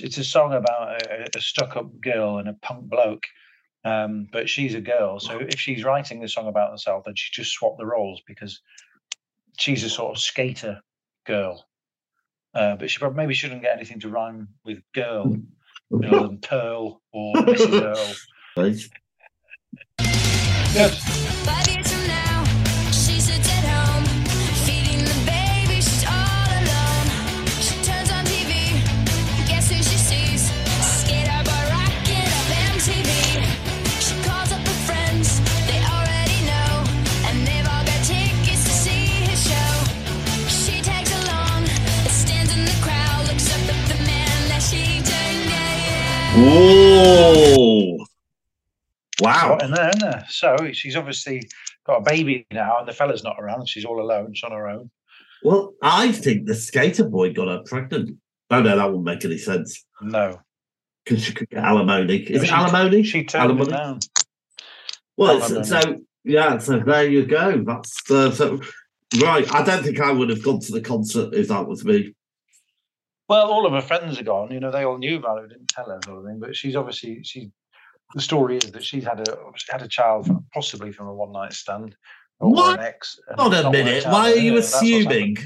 It's 0.00 0.18
a 0.18 0.24
song 0.24 0.52
about 0.54 1.02
a, 1.02 1.28
a 1.36 1.40
stuck-up 1.40 2.00
girl 2.00 2.38
and 2.38 2.48
a 2.48 2.54
punk 2.54 2.88
bloke, 2.88 3.24
um, 3.84 4.28
but 4.32 4.48
she's 4.48 4.74
a 4.74 4.80
girl. 4.80 5.20
So 5.20 5.38
if 5.38 5.60
she's 5.60 5.84
writing 5.84 6.20
the 6.20 6.28
song 6.28 6.48
about 6.48 6.70
herself, 6.70 7.04
then 7.04 7.14
she 7.16 7.32
just 7.32 7.52
swapped 7.52 7.78
the 7.78 7.86
roles 7.86 8.22
because 8.26 8.60
she's 9.58 9.84
a 9.84 9.90
sort 9.90 10.16
of 10.16 10.22
skater 10.22 10.80
girl. 11.26 11.66
Uh, 12.54 12.76
but 12.76 12.88
she 12.90 12.98
probably 12.98 13.16
maybe 13.16 13.34
shouldn't 13.34 13.62
get 13.62 13.76
anything 13.76 14.00
to 14.00 14.08
rhyme 14.08 14.48
with 14.64 14.78
girl, 14.94 15.36
other 15.92 16.28
than 16.28 16.38
Pearl 16.38 17.02
or 17.12 17.34
Mrs. 17.34 17.82
Earl. 17.96 18.14
Right. 18.56 18.76
Good. 20.72 21.63
Whoa! 46.36 48.04
Wow. 49.20 49.58
In 49.62 49.70
there, 49.70 49.90
isn't? 49.96 50.28
So 50.28 50.56
she's 50.72 50.96
obviously 50.96 51.42
got 51.86 51.98
a 51.98 52.00
baby 52.02 52.46
now, 52.52 52.78
and 52.78 52.88
the 52.88 52.92
fella's 52.92 53.22
not 53.22 53.36
around. 53.38 53.68
She's 53.68 53.84
all 53.84 54.00
alone. 54.00 54.34
She's 54.34 54.42
on 54.42 54.52
her 54.52 54.68
own. 54.68 54.90
Well, 55.44 55.74
I 55.82 56.10
think 56.10 56.46
the 56.46 56.54
skater 56.54 57.04
boy 57.04 57.32
got 57.32 57.48
her 57.48 57.62
pregnant. 57.64 58.18
Oh 58.50 58.60
no, 58.62 58.76
that 58.76 58.84
wouldn't 58.86 59.04
make 59.04 59.24
any 59.24 59.38
sense 59.38 59.84
No, 60.02 60.40
because 61.04 61.22
she 61.22 61.32
could 61.32 61.50
get 61.50 61.62
alimony. 61.62 62.16
Is 62.16 62.42
it 62.42 62.46
She- 62.46 62.52
alimony? 62.52 63.02
she 63.04 63.24
turned 63.24 63.44
Alimony? 63.52 63.70
down. 63.70 63.98
Well, 65.16 65.40
alimony. 65.42 65.64
so, 65.66 65.80
so 65.80 66.00
yeah, 66.24 66.58
so 66.58 66.80
there 66.80 67.08
you 67.08 67.26
go. 67.26 67.62
That's 67.64 68.10
uh, 68.10 68.32
so 68.32 68.60
right. 69.22 69.50
I 69.54 69.62
don't 69.64 69.84
think 69.84 70.00
I 70.00 70.10
would 70.10 70.30
have 70.30 70.42
gone 70.42 70.60
to 70.60 70.72
the 70.72 70.80
concert 70.80 71.32
if 71.34 71.48
that 71.48 71.66
was 71.68 71.84
me. 71.84 72.14
Well, 73.28 73.50
all 73.50 73.66
of 73.66 73.72
her 73.72 73.80
friends 73.80 74.18
are 74.20 74.24
gone. 74.24 74.50
You 74.52 74.60
know, 74.60 74.70
they 74.70 74.84
all 74.84 74.98
knew 74.98 75.16
about 75.16 75.42
it, 75.44 75.48
didn't 75.48 75.68
tell 75.68 75.86
her 75.86 75.98
sort 76.04 76.18
of 76.18 76.24
thing. 76.26 76.40
But 76.40 76.56
she's 76.56 76.76
obviously 76.76 77.22
she. 77.22 77.50
The 78.14 78.20
story 78.20 78.58
is 78.58 78.70
that 78.70 78.84
she's 78.84 79.04
had 79.04 79.26
a 79.26 79.36
she 79.56 79.72
had 79.72 79.82
a 79.82 79.88
child, 79.88 80.26
from, 80.26 80.44
possibly 80.52 80.92
from 80.92 81.08
a 81.08 81.14
one 81.14 81.32
night 81.32 81.52
stand 81.52 81.96
or 82.38 82.52
What? 82.52 82.78
an 82.78 82.86
ex. 82.86 83.18
Hold 83.36 83.54
it's 83.54 83.64
a 83.64 83.70
minute. 83.70 84.04
Why 84.04 84.32
are 84.32 84.36
you 84.36 84.54
that's 84.54 84.72
what's 84.72 84.82
happened. 84.82 85.08
assuming? 85.08 85.36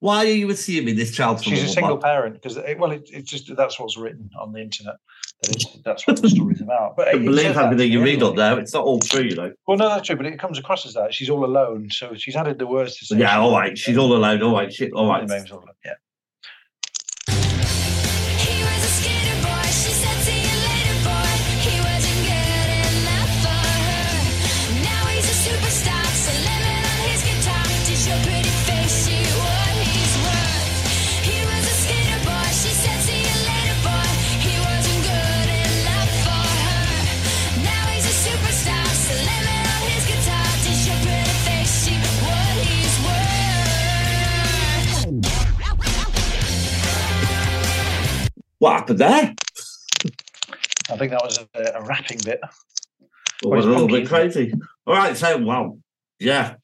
Why 0.00 0.18
are 0.26 0.30
you 0.30 0.50
assuming 0.50 0.96
this 0.96 1.14
child's 1.14 1.42
She's 1.42 1.64
a 1.64 1.68
single 1.68 1.98
parent 1.98 2.34
because 2.34 2.56
it, 2.56 2.78
well, 2.78 2.92
it, 2.92 3.08
it's 3.12 3.30
just 3.30 3.54
that's 3.56 3.80
what's 3.80 3.96
written 3.96 4.30
on 4.38 4.52
the 4.52 4.60
internet. 4.60 4.94
That 5.42 5.64
that's 5.84 6.06
what 6.06 6.20
the 6.22 6.28
story's 6.34 6.60
about. 6.60 6.96
But 6.96 7.08
I 7.08 7.12
believe 7.18 7.56
everything 7.56 7.90
you 7.90 8.02
read 8.02 8.22
on 8.22 8.36
there. 8.36 8.58
It's 8.58 8.74
not 8.74 8.84
all 8.84 9.00
true, 9.00 9.22
you 9.22 9.34
know. 9.34 9.52
Well, 9.66 9.76
no, 9.76 9.88
that's 9.88 10.06
true, 10.06 10.16
but 10.16 10.26
it 10.26 10.38
comes 10.38 10.58
across 10.58 10.86
as 10.86 10.94
that 10.94 11.14
she's 11.14 11.30
all 11.30 11.44
alone. 11.44 11.90
So 11.90 12.14
she's 12.14 12.36
added 12.36 12.58
the 12.58 12.66
words 12.66 12.96
to 12.98 13.06
say. 13.06 13.18
Yeah, 13.18 13.38
all 13.38 13.52
right. 13.52 13.76
She's 13.76 13.96
all 13.96 14.14
alone. 14.14 14.42
All 14.42 14.54
right. 14.54 14.72
Shit. 14.72 14.92
All 14.92 15.08
right. 15.08 15.26
Name's 15.26 15.50
all 15.50 15.58
alone, 15.58 15.74
Yeah. 15.84 15.94
Happened 48.88 48.98
there? 48.98 49.34
I 50.90 50.96
think 50.96 51.12
that 51.12 51.22
was 51.22 51.38
a, 51.54 51.72
a 51.74 51.84
rapping 51.84 52.18
bit. 52.24 52.40
Well, 53.42 53.56
was 53.56 53.66
a 53.66 53.68
little 53.68 53.88
bit 53.88 54.08
crazy. 54.08 54.52
All 54.86 54.94
right. 54.94 55.16
So, 55.16 55.38
well, 55.38 55.78
yeah. 56.18 56.54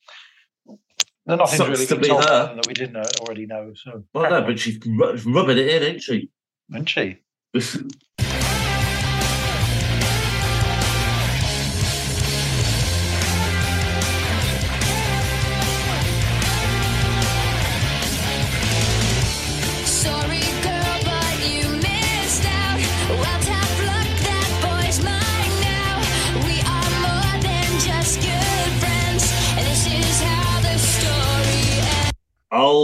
No, 1.27 1.37
nothing's 1.37 1.59
Sucks 1.59 1.71
really 1.71 1.87
to 1.87 1.97
be 1.97 2.09
about 2.09 2.57
that 2.57 2.67
we 2.67 2.75
didn't 2.75 2.97
already 2.97 3.47
know. 3.47 3.73
So, 3.75 4.05
Well, 4.13 4.31
no, 4.31 4.43
but 4.43 4.59
she's 4.59 4.79
rubbing 4.87 5.59
it 5.59 5.69
in, 5.69 5.83
isn't 5.83 6.03
she? 6.03 6.31
isn't 6.71 6.89
she? 6.89 7.19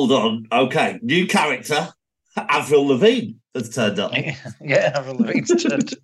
Hold 0.01 0.13
on. 0.13 0.47
Okay. 0.51 0.99
New 1.03 1.27
character. 1.27 1.89
Avril 2.35 2.87
Lavigne 2.87 3.33
has 3.55 3.69
turned 3.69 3.99
up. 3.99 4.13
yeah, 4.63 4.93
Avril 4.95 5.17
Lavigne's 5.17 5.63
turned. 5.63 5.95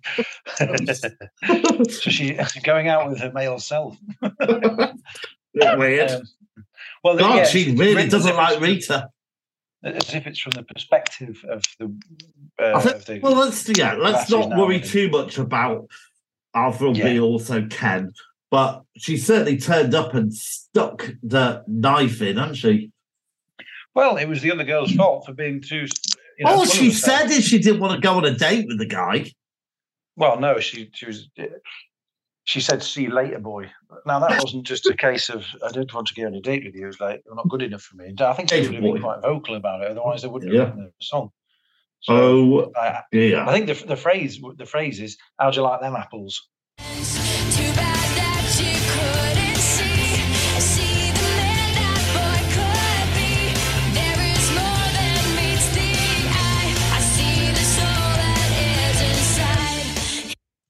Up. 0.59 1.89
So 1.89 2.11
she's 2.11 2.53
going 2.63 2.89
out 2.89 3.09
with 3.09 3.19
her 3.19 3.31
male 3.31 3.57
self. 3.57 3.97
Weird. 5.55 6.11
Um, 6.11 6.21
well, 7.03 7.17
God, 7.17 7.35
yeah, 7.37 7.45
she 7.45 7.73
really 7.75 8.07
doesn't 8.07 8.35
like 8.35 8.59
Rita. 8.59 9.09
As 9.83 10.13
if 10.13 10.27
it's 10.27 10.39
from 10.39 10.51
the 10.51 10.61
perspective 10.63 11.43
of 11.49 11.63
the. 11.79 11.85
Uh, 12.59 12.79
think- 12.79 12.95
of 12.95 13.05
the 13.05 13.19
well, 13.21 13.33
let's 13.33 13.67
yeah, 13.75 13.95
let's 13.95 14.29
not 14.29 14.49
worry 14.49 14.79
too 14.79 15.09
much 15.09 15.39
about 15.39 15.87
Avril 16.53 16.95
Yeah. 16.95 17.05
being 17.05 17.19
also 17.19 17.65
Ken, 17.65 18.11
but 18.51 18.83
she 18.95 19.17
certainly 19.17 19.57
turned 19.57 19.95
up 19.95 20.13
and 20.13 20.31
stuck 20.31 21.09
the 21.23 21.63
knife 21.67 22.21
in, 22.21 22.37
hasn't 22.37 22.57
she? 22.57 22.91
Well, 23.97 24.17
it 24.17 24.27
was 24.27 24.41
the 24.43 24.51
other 24.51 24.63
girl's 24.63 24.91
fault 24.93 25.25
for 25.25 25.33
being 25.33 25.59
too. 25.59 25.87
You 26.37 26.45
know, 26.45 26.51
All 26.51 26.65
she 26.65 26.91
said 26.91 27.31
is 27.31 27.43
she 27.45 27.57
didn't 27.57 27.81
want 27.81 27.95
to 27.95 27.99
go 27.99 28.13
on 28.17 28.25
a 28.25 28.31
date 28.33 28.67
with 28.67 28.77
the 28.77 28.85
guy. 28.85 29.31
Well, 30.15 30.39
no, 30.39 30.59
she 30.59 30.89
she 30.93 31.07
was. 31.07 31.27
She 32.43 32.61
said, 32.61 32.83
"See 32.83 33.03
you 33.03 33.09
later, 33.13 33.39
boy." 33.39 33.71
Now 34.05 34.19
that 34.19 34.41
wasn't 34.43 34.65
just 34.67 34.85
a 34.85 34.95
case 34.95 35.29
of 35.29 35.45
I 35.65 35.69
didn't 35.71 35.93
want 35.95 36.07
to 36.09 36.13
go 36.13 36.27
on 36.27 36.35
a 36.35 36.41
date 36.41 36.63
with 36.63 36.75
you. 36.75 36.83
It 36.83 36.87
was 36.87 36.99
like 37.01 37.23
you're 37.25 37.35
not 37.35 37.49
good 37.49 37.63
enough 37.63 37.81
for 37.81 37.95
me. 37.97 38.13
I 38.19 38.33
think 38.33 38.49
she 38.49 38.61
would 38.61 38.73
have 38.75 38.83
been 38.83 39.01
quite 39.01 39.21
vocal 39.21 39.55
about 39.55 39.81
it. 39.81 39.89
Otherwise, 39.91 40.21
they 40.21 40.27
wouldn't 40.27 40.53
Yeah. 40.53 40.59
have 40.65 40.69
written 40.75 40.85
the 40.99 41.05
song. 41.05 41.31
So 42.01 42.13
Oh, 42.15 42.71
I, 42.79 43.01
I 43.11 43.51
think 43.51 43.65
the 43.65 43.83
the 43.87 43.95
phrase 43.97 44.39
the 44.57 44.65
phrase 44.67 44.99
is 45.01 45.17
"How'd 45.39 45.55
you 45.55 45.63
like 45.63 45.81
them 45.81 45.95
apples?" 45.95 46.47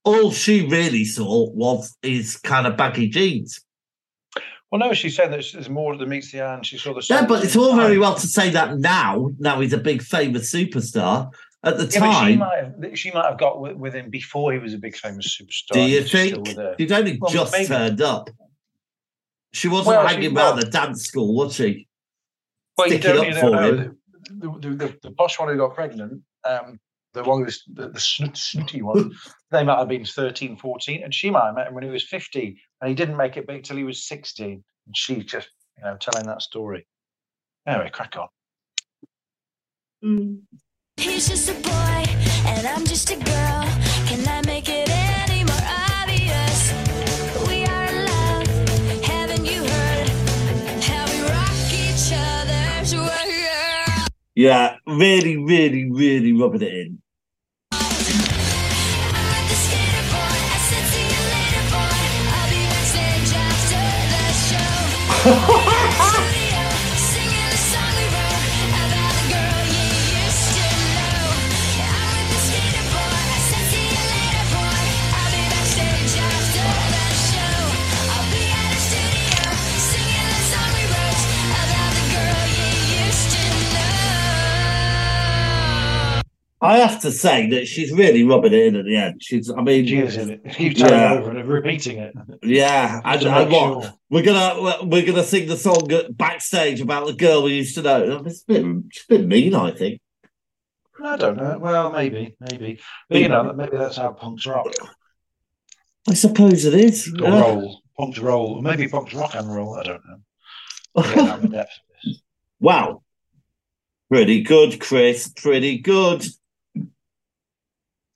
All 0.08 0.32
she 0.32 0.66
really 0.68 1.04
saw 1.04 1.50
was 1.52 1.98
his 2.02 2.38
kind 2.38 2.66
of 2.66 2.78
baggy 2.78 3.10
jeans. 3.10 3.60
Well, 4.72 4.80
no, 4.80 4.94
she 4.94 5.10
said 5.10 5.32
that 5.34 5.44
there's 5.52 5.70
more 5.70 5.98
than 5.98 6.08
meets 6.08 6.32
the 6.32 6.42
eye, 6.42 6.54
and 6.56 6.66
she 6.66 6.78
saw 6.78 6.94
the. 6.94 7.06
Yeah, 7.10 7.26
but 7.26 7.44
it's 7.44 7.56
all 7.58 7.76
very 7.76 7.98
well 7.98 8.16
to 8.16 8.28
say 8.28 8.50
that 8.52 8.78
now. 8.78 9.30
Now 9.40 9.60
he's 9.60 9.74
a 9.74 9.78
big 9.78 10.02
famous 10.02 10.50
superstar. 10.54 11.32
At 11.64 11.78
the 11.78 11.84
Yeah, 11.86 12.00
but 12.00 12.12
she 12.12 12.36
time, 12.36 12.38
might 12.40 12.58
have 12.58 12.98
she 13.00 13.12
might 13.12 13.26
have 13.26 13.38
got 13.38 13.60
with, 13.60 13.76
with 13.76 13.94
him 13.96 14.10
before 14.10 14.54
he 14.54 14.60
was 14.60 14.74
a 14.74 14.78
big 14.78 14.96
famous 14.96 15.38
superstar. 15.38 15.74
do 15.74 15.82
you 15.82 15.98
and 16.00 16.08
she's 16.08 16.28
still 16.32 16.44
think 16.46 16.78
she'd 16.80 16.92
only 16.94 17.18
Well, 17.20 17.32
just 17.32 17.52
maybe. 17.52 17.66
turned 17.68 18.02
up? 18.02 18.30
She 19.54 19.68
wasn't 19.68 19.88
Well, 19.98 20.08
she- 20.08 20.14
hanging 20.16 20.34
well- 20.34 20.52
around 20.52 20.60
the 20.62 20.70
dance 20.70 21.04
school, 21.04 21.36
was 21.36 21.56
she? 21.56 21.88
Well, 22.78 22.88
you 22.88 22.94
sticking 23.00 23.16
don't, 23.16 23.28
up 23.28 23.34
you 23.34 23.40
for 23.42 23.50
know. 23.50 23.74
him. 23.76 23.98
The, 24.30 24.48
the, 24.70 24.76
the, 24.76 24.98
the 25.04 25.12
posh 25.12 25.40
one 25.40 25.50
who 25.50 25.58
got 25.58 25.74
pregnant, 25.74 26.22
um, 26.46 26.80
the 27.14 27.24
one 27.24 27.40
who 27.40 27.46
was 27.46 27.64
the, 27.74 27.90
the 27.90 28.00
snooty 28.00 28.82
one, 28.82 29.12
they 29.52 29.64
might 29.64 29.80
have 29.80 29.88
been 29.88 30.06
13, 30.06 30.58
14, 30.58 31.04
and 31.04 31.14
she 31.14 31.30
might 31.30 31.46
have 31.46 31.56
met 31.56 31.68
him 31.68 31.74
when 31.74 31.84
he 31.84 31.90
was 31.90 32.04
50, 32.04 32.60
and 32.82 32.90
he 32.90 32.96
didn't 32.96 33.18
make 33.18 33.38
it 33.38 33.48
big 33.48 33.64
till 33.64 33.78
he 33.78 33.84
was 33.84 34.08
16. 34.08 34.64
And 34.86 34.98
she's 34.98 35.26
just, 35.26 35.50
you 35.78 35.84
know, 35.84 35.98
telling 35.98 36.28
that 36.28 36.42
story. 36.42 36.88
Anyway, 37.68 37.90
crack 37.92 38.16
on. 38.18 38.28
Mm. 40.04 40.42
He's 40.98 41.30
just 41.30 41.50
a 41.50 41.54
boy, 41.54 42.04
and 42.46 42.68
I'm 42.68 42.86
just 42.86 43.10
a 43.12 43.16
girl. 43.16 43.64
Can 44.08 44.28
I 44.28 44.42
make 44.46 44.57
Yeah, 54.38 54.76
really, 54.86 55.36
really, 55.36 55.90
really 55.90 56.32
rubbing 56.32 56.62
it 56.62 56.72
in. 56.72 57.02
I 86.60 86.78
have 86.78 87.02
to 87.02 87.12
say 87.12 87.50
that 87.52 87.68
she's 87.68 87.92
really 87.92 88.24
rubbing 88.24 88.52
it 88.54 88.66
in 88.68 88.76
at 88.78 88.86
the 88.86 88.96
end. 88.96 89.22
She's, 89.22 89.50
I 89.52 89.62
mean, 89.62 89.86
She 89.86 89.98
is 90.00 90.18
in 90.18 90.32
it. 90.32 90.42
Keep 90.56 90.78
telling 90.78 90.94
Yeah. 91.00 91.14
over 91.14 91.30
and 91.30 91.48
repeating 91.48 91.98
it. 92.00 92.16
yeah, 92.42 93.00
and, 93.06 93.22
To 93.22 93.30
and 93.30 93.50
make 93.50 93.62
what 93.62 93.84
sure. 93.84 93.94
we're 94.10 94.24
gonna 94.24 94.86
we're 94.86 95.06
gonna 95.06 95.24
sing 95.24 95.48
the 95.48 95.56
song 95.58 95.88
backstage 96.12 96.82
about 96.82 97.06
the 97.06 97.14
girl 97.14 97.44
we 97.44 97.54
used 97.58 97.76
to 97.76 97.84
know. 97.84 98.24
It's 98.26 98.42
a 98.42 98.46
bit, 98.48 98.66
it's 98.88 99.04
a 99.04 99.08
bit 99.08 99.28
mean, 99.28 99.54
I 99.54 99.72
think. 99.72 100.02
I 101.04 101.16
don't 101.16 101.38
know. 101.38 101.60
Well, 101.60 101.92
maybe, 101.92 102.36
maybe. 102.40 102.80
But, 103.08 103.20
you 103.20 103.30
know, 103.30 103.54
maybe 103.54 103.78
that's 103.78 103.98
how 103.98 104.14
punks 104.14 104.48
rock 104.48 104.74
I 106.10 106.16
suppose 106.16 106.66
it 106.66 106.74
is. 106.74 107.14
or 107.22 107.28
yeah. 107.28 107.42
roll. 107.42 107.82
Punks 108.00 108.18
roll. 108.18 108.62
Maybe 108.64 108.88
punks 108.88 109.14
rock 109.14 109.36
and 109.36 109.54
roll. 109.54 109.76
I 109.76 109.84
don't 109.84 110.02
know. 110.08 110.18
I 110.96 111.16
don't 111.16 111.16
know 111.28 111.38
the 111.38 111.48
depth 111.50 111.72
of 111.72 112.04
this. 112.04 112.22
wow. 112.60 113.04
Pretty 114.10 114.42
good, 114.42 114.80
Chris. 114.80 115.28
Pretty 115.36 115.78
good. 115.80 116.26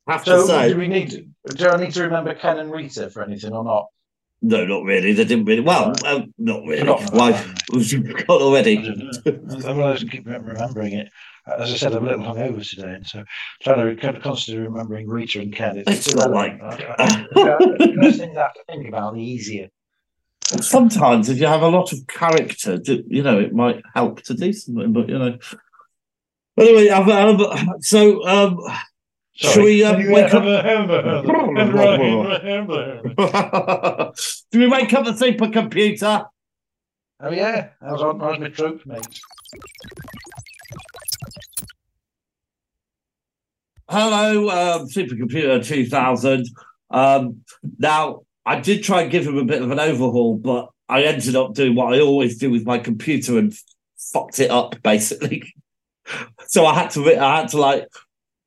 Have 0.07 0.23
to 0.25 0.45
say, 0.45 0.69
do 0.69 0.77
we 0.77 0.87
need? 0.87 1.31
Do 1.55 1.69
I 1.69 1.77
need 1.77 1.93
to 1.93 2.03
remember 2.03 2.33
Ken 2.33 2.59
and 2.59 2.71
Rita 2.71 3.09
for 3.09 3.23
anything 3.23 3.53
or 3.53 3.63
not? 3.63 3.87
no, 4.43 4.65
not 4.65 4.83
really. 4.83 5.13
They 5.13 5.23
didn't 5.23 5.45
really. 5.45 5.61
Well, 5.61 5.89
Right. 5.89 6.01
well 6.03 6.25
not 6.39 6.63
really. 6.63 6.81
About 6.81 7.13
Why? 7.13 7.45
We've 7.71 8.25
got 8.27 8.41
already. 8.41 8.77
don't 8.81 8.97
know. 9.63 9.73
Well, 9.75 9.89
I 9.93 9.93
just 9.97 10.11
keep 10.11 10.25
remembering 10.25 10.93
it. 10.93 11.09
As 11.47 11.71
I 11.71 11.75
said, 11.75 11.93
I'm 11.93 12.07
a 12.07 12.09
little 12.09 12.25
hungover 12.25 12.67
today, 12.67 12.93
and 12.95 13.05
so 13.07 13.23
trying 13.63 13.95
to 13.95 14.01
kind 14.01 14.17
of 14.17 14.23
constantly 14.23 14.63
remembering 14.67 15.07
Rita 15.07 15.41
and 15.41 15.53
Ken. 15.55 15.83
It's 15.87 16.13
not 16.15 16.31
like- 16.31 16.59
the 16.59 17.97
first 18.01 18.19
thing 18.19 18.37
I 18.37 18.41
have 18.41 18.53
to 18.55 18.63
think 18.67 18.87
about, 18.87 19.13
the 19.13 19.21
easier. 19.21 19.69
Sometimes, 20.59 21.29
if 21.29 21.39
you 21.39 21.45
have 21.47 21.61
a 21.61 21.67
lot 21.67 21.93
of 21.93 22.05
character, 22.07 22.77
do- 22.77 23.03
you 23.07 23.23
know, 23.23 23.39
it 23.39 23.53
might 23.53 23.81
help 23.95 24.21
to 24.23 24.33
do 24.33 24.51
something. 24.53 24.91
But 24.93 25.07
you 25.09 25.17
know. 25.19 25.37
Anyway, 26.57 26.89
I've, 26.89 27.07
um, 27.07 27.39
so 27.79 28.27
um, 28.27 28.59
Shall 29.41 29.63
we, 29.63 29.83
um, 29.83 29.97
wake 30.11 30.31
up- 30.33 30.43
Oh 30.43 31.23
do 34.51 34.59
we 34.59 34.67
wake 34.67 34.93
up 34.93 35.05
the 35.05 35.13
supercomputer? 35.13 36.27
yeah, 37.31 37.69
I 37.81 37.91
was 37.91 38.01
on, 38.03 38.21
I 38.21 38.29
was 38.29 38.39
my 38.39 38.49
troop, 38.49 38.85
mate. 38.85 39.07
Hello, 43.89 44.49
um, 44.49 44.87
Supercomputer 44.87 45.65
2000. 45.65 46.45
Um, 46.91 47.41
now, 47.79 48.21
I 48.45 48.59
did 48.59 48.83
try 48.83 49.01
and 49.01 49.11
give 49.11 49.25
him 49.25 49.37
a 49.37 49.43
bit 49.45 49.63
of 49.63 49.71
an 49.71 49.79
overhaul, 49.79 50.37
but 50.37 50.69
I 50.87 51.03
ended 51.03 51.35
up 51.35 51.55
doing 51.55 51.73
what 51.73 51.93
I 51.93 51.99
always 51.99 52.37
do 52.37 52.51
with 52.51 52.65
my 52.65 52.77
computer 52.77 53.39
and 53.39 53.53
fucked 53.97 54.39
it 54.39 54.51
up, 54.51 54.75
basically. 54.83 55.51
so 56.47 56.65
I 56.67 56.75
had 56.75 56.91
to, 56.91 57.03
re- 57.03 57.17
I 57.17 57.39
had 57.41 57.49
to 57.49 57.57
like, 57.57 57.87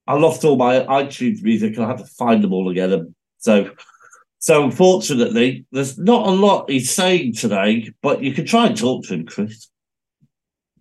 I 0.07 0.15
lost 0.15 0.45
all 0.45 0.57
my 0.57 0.81
iTunes 0.81 1.43
music 1.43 1.77
and 1.77 1.85
I 1.85 1.89
had 1.89 1.99
to 1.99 2.05
find 2.05 2.45
them 2.45 2.53
all 2.53 2.69
again. 2.71 3.15
So, 3.39 3.71
so 4.39 4.65
unfortunately, 4.65 5.65
there's 5.73 5.99
not 5.99 6.27
a 6.27 6.31
lot 6.31 6.71
he's 6.71 6.91
saying 6.91 7.35
today, 7.35 7.91
but 8.03 8.23
you 8.23 8.33
can 8.35 8.45
try 8.47 8.67
and 8.67 8.77
talk 8.77 9.05
to 9.05 9.15
him, 9.15 9.27
Chris. 9.27 9.69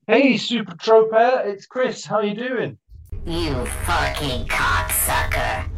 Hey, 0.08 0.36
Super 0.36 0.75
Trouper, 0.75 1.44
it's 1.46 1.65
Chris. 1.65 2.06
How 2.06 2.20
you 2.20 2.36
doing? 2.36 2.77
You 3.25 3.65
fucking 3.65 4.48
cocksucker. 4.48 5.70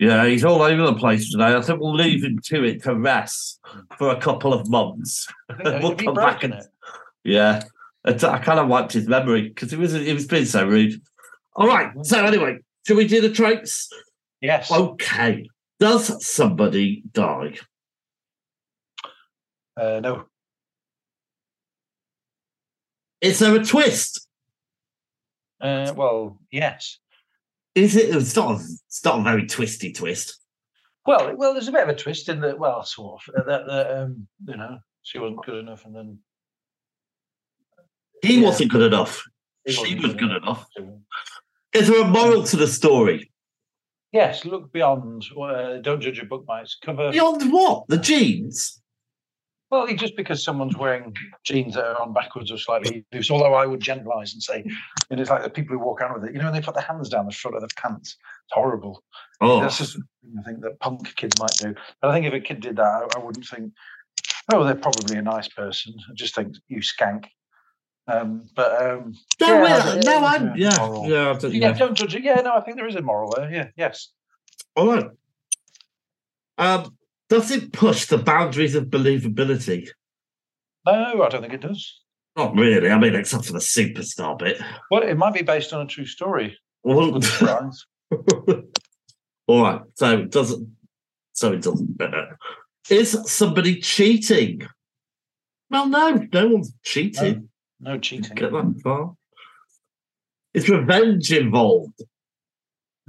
Yeah, 0.00 0.26
he's 0.26 0.44
all 0.44 0.62
over 0.62 0.82
the 0.86 0.94
place 0.94 1.30
today. 1.30 1.54
I 1.54 1.60
think 1.60 1.78
we'll 1.80 1.94
leave 1.94 2.24
him 2.24 2.40
to 2.46 2.64
it 2.64 2.82
to 2.82 2.96
rest 2.96 3.60
for 3.96 4.10
a 4.10 4.20
couple 4.20 4.52
of 4.52 4.68
months. 4.68 5.28
We'll 5.64 5.94
come 5.94 6.14
back 6.14 6.42
and- 6.42 6.54
it? 6.54 6.66
Yeah, 7.22 7.62
I, 8.04 8.10
I 8.14 8.38
kind 8.38 8.58
of 8.58 8.66
wiped 8.66 8.92
his 8.94 9.06
memory 9.06 9.48
because 9.48 9.70
he 9.70 9.76
was 9.76 9.92
he 9.92 10.12
was 10.12 10.26
being 10.26 10.44
so 10.44 10.66
rude. 10.66 11.00
All 11.54 11.66
right, 11.66 11.92
so 12.02 12.24
anyway, 12.24 12.58
should 12.86 12.96
we 12.96 13.06
do 13.06 13.20
the 13.20 13.30
traits? 13.30 13.88
Yes. 14.40 14.70
Okay. 14.72 15.48
Does 15.78 16.24
somebody 16.26 17.02
die? 17.12 17.54
Uh, 19.76 20.00
no. 20.00 20.24
Is 23.20 23.38
there 23.38 23.54
a 23.54 23.64
twist? 23.64 24.26
Uh, 25.60 25.92
well, 25.96 26.38
yes. 26.50 26.98
Is 27.74 27.96
it? 27.96 28.14
It's 28.14 28.34
not. 28.36 28.52
A, 28.60 28.64
it's 28.86 29.04
not 29.04 29.20
a 29.20 29.22
very 29.22 29.46
twisty 29.46 29.92
twist. 29.92 30.38
Well, 31.06 31.34
well, 31.36 31.52
there's 31.52 31.68
a 31.68 31.72
bit 31.72 31.82
of 31.84 31.88
a 31.88 31.94
twist 31.94 32.28
in 32.28 32.40
that. 32.40 32.58
Well, 32.58 32.82
sort 32.84 33.22
of 33.28 33.34
uh, 33.34 33.44
that, 33.44 33.66
that 33.66 33.98
um, 34.02 34.26
you 34.46 34.56
know, 34.56 34.78
she 35.02 35.18
wasn't 35.18 35.44
good 35.44 35.58
enough, 35.60 35.84
and 35.84 35.94
then 35.94 36.18
He 38.22 38.40
Yeah. 38.40 38.46
wasn't 38.46 38.70
good 38.72 38.82
enough. 38.92 39.22
he 39.64 39.72
She 39.72 39.94
wasn't 39.94 40.18
good 40.18 40.32
enough. 40.32 40.66
So- 40.76 41.00
Is 41.74 41.88
there 41.88 42.02
a 42.02 42.06
moral 42.06 42.42
to 42.44 42.56
the 42.56 42.66
story? 42.68 43.30
Yes, 44.12 44.44
look 44.44 44.72
beyond. 44.72 45.24
Uh, 45.40 45.78
don't 45.78 46.00
judge 46.00 46.18
a 46.18 46.26
book 46.26 46.44
by 46.44 46.60
its 46.60 46.76
cover. 46.84 47.10
Beyond 47.10 47.50
what? 47.50 47.84
The 47.88 47.96
jeans? 47.96 48.78
Well, 49.70 49.86
just 49.94 50.16
because 50.16 50.44
someone's 50.44 50.76
wearing 50.76 51.14
jeans 51.44 51.76
that 51.76 51.86
are 51.86 52.02
on 52.02 52.12
backwards 52.12 52.52
or 52.52 52.58
slightly 52.58 53.06
loose, 53.10 53.30
although 53.30 53.54
I 53.54 53.64
would 53.64 53.80
generalise 53.80 54.34
and 54.34 54.42
say, 54.42 54.64
you 54.66 55.16
know, 55.16 55.22
it's 55.22 55.30
like 55.30 55.42
the 55.42 55.48
people 55.48 55.74
who 55.74 55.82
walk 55.82 56.02
around 56.02 56.20
with 56.20 56.28
it. 56.28 56.34
You 56.34 56.40
know, 56.40 56.44
when 56.44 56.52
they 56.52 56.60
put 56.60 56.74
their 56.74 56.84
hands 56.84 57.08
down 57.08 57.24
the 57.24 57.32
front 57.32 57.56
of 57.56 57.62
the 57.62 57.74
pants, 57.74 58.10
it's 58.10 58.52
horrible. 58.52 59.02
Oh, 59.40 59.62
That's 59.62 59.78
just 59.78 59.92
something 59.92 60.08
I 60.38 60.42
think 60.42 60.60
that 60.60 60.78
punk 60.80 61.16
kids 61.16 61.40
might 61.40 61.52
do. 61.56 61.74
But 62.02 62.10
I 62.10 62.12
think 62.12 62.26
if 62.26 62.34
a 62.34 62.40
kid 62.40 62.60
did 62.60 62.76
that, 62.76 62.84
I, 62.84 63.06
I 63.16 63.24
wouldn't 63.24 63.46
think, 63.46 63.72
oh, 64.52 64.62
they're 64.62 64.74
probably 64.74 65.16
a 65.16 65.22
nice 65.22 65.48
person. 65.48 65.94
I 66.10 66.12
just 66.14 66.34
think 66.34 66.54
you 66.68 66.80
skank. 66.80 67.24
Um, 68.08 68.48
but 68.56 68.82
um, 68.82 69.14
no, 69.40 69.46
yeah, 69.46 69.62
wait, 69.94 70.04
no, 70.04 70.12
no, 70.12 70.18
yeah, 70.18 70.26
I'm 70.26 70.56
yeah, 70.56 70.70
yeah, 70.70 70.78
moral. 70.78 71.08
yeah, 71.08 71.30
I 71.30 71.32
don't, 71.34 71.54
yeah, 71.54 71.68
yeah. 71.68 71.72
don't 71.72 71.94
judge 71.94 72.14
it. 72.14 72.24
Yeah, 72.24 72.40
no, 72.40 72.54
I 72.54 72.60
think 72.60 72.76
there 72.76 72.88
is 72.88 72.96
a 72.96 73.02
moral 73.02 73.32
there. 73.36 73.50
Yeah, 73.50 73.68
yes. 73.76 74.08
All 74.74 74.92
right. 74.92 75.06
Um, 76.58 76.96
does 77.28 77.50
it 77.50 77.72
push 77.72 78.06
the 78.06 78.18
boundaries 78.18 78.74
of 78.74 78.86
believability? 78.86 79.88
No, 80.84 81.22
I 81.22 81.28
don't 81.28 81.42
think 81.42 81.54
it 81.54 81.60
does. 81.60 82.00
Not 82.36 82.56
really. 82.56 82.90
I 82.90 82.98
mean, 82.98 83.14
except 83.14 83.46
for 83.46 83.52
the 83.52 83.58
superstar 83.58 84.38
bit. 84.38 84.60
Well, 84.90 85.02
it 85.02 85.16
might 85.16 85.34
be 85.34 85.42
based 85.42 85.72
on 85.72 85.82
a 85.82 85.86
true 85.86 86.06
story. 86.06 86.58
Well, 86.82 87.20
All 89.46 89.62
right. 89.62 89.80
So 89.94 90.18
it 90.18 90.30
doesn't. 90.30 90.68
So 91.34 91.52
it 91.52 91.62
doesn't. 91.62 92.00
Is 92.90 93.16
somebody 93.26 93.80
cheating? 93.80 94.62
Well, 95.70 95.88
no. 95.88 96.26
No 96.32 96.48
one's 96.48 96.74
cheating. 96.82 97.34
No 97.34 97.48
cheating. 97.98 98.34
Get 98.34 98.52
that 98.52 98.80
far. 98.82 99.14
Is 100.54 100.68
revenge 100.68 101.32
involved? 101.32 102.00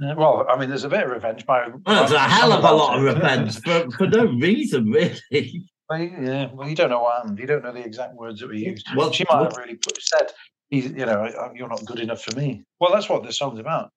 Uh, 0.02 0.14
well, 0.16 0.46
I 0.48 0.58
mean, 0.58 0.68
there's 0.68 0.84
a 0.84 0.88
bit 0.88 1.04
of 1.04 1.10
revenge 1.10 1.46
by. 1.46 1.68
Well, 1.68 2.00
there's 2.00 2.12
a 2.12 2.18
hell 2.18 2.52
of 2.52 2.64
a 2.64 2.72
lot 2.72 2.98
of 2.98 3.04
revenge 3.14 3.60
for, 3.60 3.90
for 3.92 4.06
no 4.06 4.24
reason, 4.26 4.90
really. 4.90 5.68
Well, 5.88 6.00
yeah, 6.00 6.50
well, 6.52 6.68
you 6.68 6.74
don't 6.74 6.90
know 6.90 7.02
what 7.02 7.16
happened. 7.16 7.38
You 7.38 7.46
don't 7.46 7.62
know 7.62 7.72
the 7.72 7.84
exact 7.84 8.14
words 8.14 8.40
that 8.40 8.48
were 8.48 8.54
used. 8.54 8.86
Well, 8.96 9.12
she 9.12 9.24
might 9.30 9.42
have 9.42 9.56
really 9.56 9.76
put, 9.76 10.00
said, 10.02 10.32
"He's, 10.70 10.86
you 10.86 11.06
know, 11.06 11.28
you're 11.54 11.68
not 11.68 11.84
good 11.84 12.00
enough 12.00 12.22
for 12.22 12.34
me." 12.36 12.64
Well, 12.80 12.92
that's 12.92 13.08
what 13.08 13.22
this 13.22 13.38
song's 13.38 13.60
about. 13.60 13.90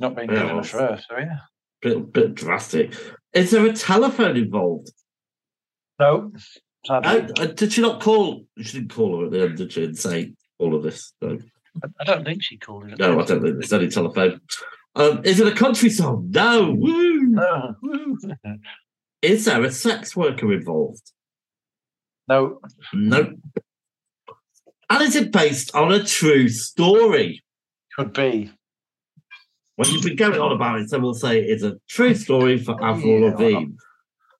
Not 0.00 0.16
being 0.16 0.28
good 0.28 0.38
enough 0.38 0.68
for 0.68 0.78
her. 0.78 1.00
So 1.08 1.18
yeah. 1.18 1.38
Bit, 1.82 2.12
bit 2.12 2.34
drastic. 2.34 2.94
Is 3.32 3.50
there 3.50 3.66
a 3.66 3.72
telephone 3.72 4.36
involved? 4.36 4.90
No. 6.00 6.32
Uh, 6.88 7.02
Sadly, 7.02 7.34
uh, 7.38 7.46
did 7.52 7.72
she 7.72 7.80
not 7.80 8.00
call? 8.00 8.44
She 8.60 8.78
didn't 8.78 8.94
call 8.94 9.18
her 9.20 9.26
at 9.26 9.32
the 9.32 9.42
end, 9.42 9.56
did 9.58 9.72
she? 9.72 9.84
And 9.84 9.98
say 9.98 10.32
all 10.58 10.74
of 10.74 10.82
this. 10.82 11.12
No, 11.20 11.38
I 12.00 12.04
don't 12.04 12.24
think 12.24 12.42
she 12.42 12.56
called 12.56 12.90
it. 12.90 12.98
no 12.98 13.12
I 13.20 13.24
don't 13.24 13.42
think 13.42 13.58
there's 13.58 13.72
any 13.72 13.88
telephone. 13.88 14.40
Um, 14.96 15.20
is 15.24 15.38
it 15.38 15.46
a 15.46 15.52
country 15.54 15.90
song? 15.90 16.28
No. 16.30 16.74
Woo. 16.76 17.20
No. 17.28 17.74
Is 19.22 19.46
there 19.46 19.64
a 19.64 19.70
sex 19.72 20.16
worker 20.16 20.52
involved? 20.52 21.12
no. 22.28 22.60
No. 22.92 23.32
And 24.90 25.02
is 25.02 25.16
it 25.16 25.32
based 25.32 25.74
on 25.74 25.92
a 25.92 26.02
true 26.04 26.48
story? 26.48 27.42
Could 27.96 28.12
be. 28.14 28.50
When 29.76 29.88
you've 29.90 30.02
been 30.02 30.16
going 30.16 30.40
on 30.40 30.52
about 30.52 30.80
it, 30.80 30.88
someone 30.88 31.08
will 31.08 31.14
say 31.14 31.40
it's 31.40 31.62
a 31.62 31.78
true 31.88 32.14
story 32.14 32.58
for 32.58 32.82
Avril 32.82 33.20
Yeah, 33.20 33.26
Lavigne. 33.30 33.72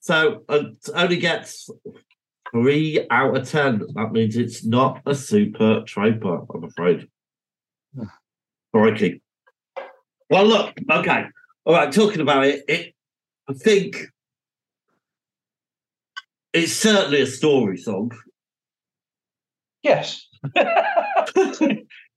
So 0.01 0.45
uh, 0.49 0.63
it 0.71 0.91
only 0.95 1.19
gets 1.19 1.69
three 2.53 3.07
out 3.11 3.37
of 3.37 3.49
ten. 3.49 3.83
That 3.95 4.13
means 4.13 4.37
it's 4.37 4.65
not 4.65 5.03
a 5.07 5.15
super 5.15 5.83
trouper, 5.87 6.45
I'm 6.55 6.65
afraid. 6.65 7.09
Crikey. 8.73 9.23
Well, 10.31 10.47
look, 10.47 10.75
okay. 10.91 11.25
All 11.65 11.75
right, 11.75 11.93
talking 11.93 12.21
about 12.21 12.47
it, 12.47 12.65
it 12.69 12.95
I 13.49 13.55
think 13.55 13.97
it's 16.53 16.73
certainly 16.73 17.23
a 17.23 17.27
story 17.27 17.77
song. 17.77 18.13
Yes. 19.83 20.27
well, 20.55 20.67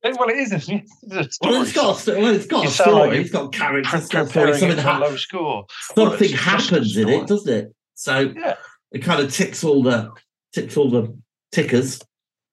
it 0.03 0.37
is. 0.37 0.51
It's 0.51 0.67
a 0.69 1.31
story. 1.31 1.53
Well, 1.53 1.61
it's 1.61 1.73
got 1.73 2.07
a, 2.07 2.19
well, 2.19 2.35
it's 2.35 2.47
got 2.47 2.65
a 2.65 2.69
sound 2.69 2.91
like 2.91 3.03
story. 3.05 3.17
it's 3.19 3.31
got 3.31 3.53
characters. 3.53 3.93
It's 3.93 4.09
got 4.09 4.25
comparing 4.25 4.55
story. 4.55 4.71
Something, 4.71 4.85
ha- 4.85 5.15
score. 5.15 5.65
Something 5.95 6.33
a 6.33 6.37
happens 6.37 6.97
in 6.97 7.09
it, 7.09 7.27
doesn't 7.27 7.53
it? 7.53 7.75
So 7.93 8.33
Yeah. 8.35 8.55
It 8.91 8.99
kind 8.99 9.21
of 9.21 9.33
ticks 9.33 9.63
all 9.63 9.81
the 9.83 10.11
ticks 10.53 10.75
all 10.77 10.89
the 10.89 11.17
tickers, 11.51 12.01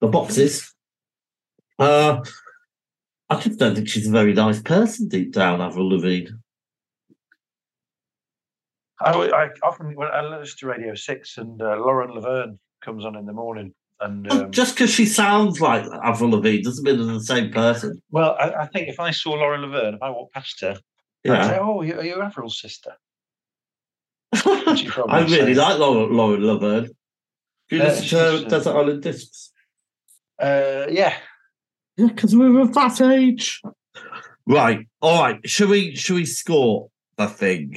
the 0.00 0.06
boxes. 0.08 0.72
Uh, 1.78 2.20
I 3.30 3.40
just 3.40 3.58
don't 3.58 3.74
think 3.74 3.88
she's 3.88 4.08
a 4.08 4.12
very 4.12 4.32
nice 4.34 4.60
person 4.62 5.08
deep 5.08 5.32
down, 5.32 5.60
Avril 5.60 5.88
Lavigne. 5.90 6.30
I, 9.00 9.12
I 9.12 9.48
often 9.62 9.94
when 9.94 10.08
I 10.08 10.22
listen 10.22 10.56
to 10.60 10.66
Radio 10.66 10.94
Six 10.94 11.38
and 11.38 11.60
uh, 11.62 11.76
Lauren 11.76 12.10
Laverne 12.14 12.58
comes 12.82 13.04
on 13.04 13.14
in 13.16 13.26
the 13.26 13.32
morning, 13.32 13.72
And 14.00 14.30
um, 14.32 14.50
Just 14.50 14.74
because 14.74 14.90
she 14.90 15.06
sounds 15.06 15.60
like 15.60 15.84
Avril 16.02 16.30
Lavigne 16.30 16.62
doesn't 16.62 16.84
mean 16.84 16.96
they're 16.96 17.14
the 17.14 17.20
same 17.20 17.52
person. 17.52 18.00
well, 18.10 18.36
I, 18.40 18.50
I 18.62 18.66
think 18.66 18.88
if 18.88 18.98
I 18.98 19.10
saw 19.12 19.34
Lauren 19.34 19.62
Laverne, 19.62 19.94
if 19.94 20.02
I 20.02 20.10
walked 20.10 20.34
past 20.34 20.60
her, 20.62 20.76
I'd 21.28 21.44
say, 21.46 21.58
"Oh, 21.60 21.82
you- 21.82 21.98
are 21.98 22.04
you 22.04 22.20
Avril's 22.22 22.58
sister?" 22.60 22.92
She 24.34 24.42
probably 24.88 25.14
I 25.14 25.20
really 25.22 25.54
say. 25.54 25.60
like 25.60 25.78
Lauren, 25.78 26.12
Lauren 26.16 26.42
Laverne. 26.46 26.88
Do 27.68 27.76
you 27.76 27.82
Uh, 27.82 27.86
listen 27.86 28.06
to 28.08 28.16
her 28.16 28.46
uh, 28.46 28.48
Desert 28.48 28.76
Island 28.76 29.02
Discs? 29.02 29.52
Uh, 30.40 30.86
yeah, 30.90 31.14
Yeah, 31.96 32.08
because 32.08 32.36
we're 32.36 32.60
of 32.60 32.74
that 32.74 33.00
age. 33.00 33.60
Right. 34.46 34.86
All 35.00 35.22
right. 35.22 35.48
Should 35.48 35.68
we 35.68 35.94
should 35.96 36.14
we 36.16 36.24
score 36.26 36.90
the 37.16 37.26
thing? 37.26 37.76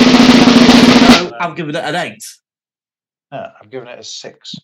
No, 0.00 1.32
I'm 1.40 1.54
giving 1.54 1.74
it 1.74 1.84
an 1.84 1.94
eight. 1.96 2.24
yeah, 3.32 3.50
I've 3.60 3.70
given 3.70 3.88
it 3.88 3.98
a 3.98 4.02
six. 4.04 4.54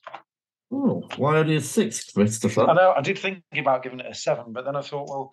Oh, 0.72 1.02
why 1.16 1.36
only 1.38 1.56
a 1.56 1.60
six, 1.60 2.10
I 2.16 2.72
know 2.74 2.92
I 2.96 3.00
did 3.00 3.18
think 3.18 3.42
about 3.56 3.82
giving 3.82 4.00
it 4.00 4.06
a 4.10 4.14
seven, 4.14 4.52
but 4.52 4.64
then 4.64 4.74
I 4.76 4.80
thought, 4.82 5.08
well, 5.08 5.32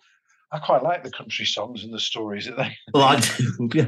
I 0.54 0.58
quite 0.60 0.84
like 0.84 1.02
the 1.02 1.10
country 1.10 1.44
songs 1.46 1.82
and 1.82 1.92
the 1.92 1.98
stories 1.98 2.46
that 2.46 2.56
they. 2.56 2.76
Well, 2.94 3.02
I 3.02 3.18
do. 3.20 3.68
Yeah, 3.74 3.86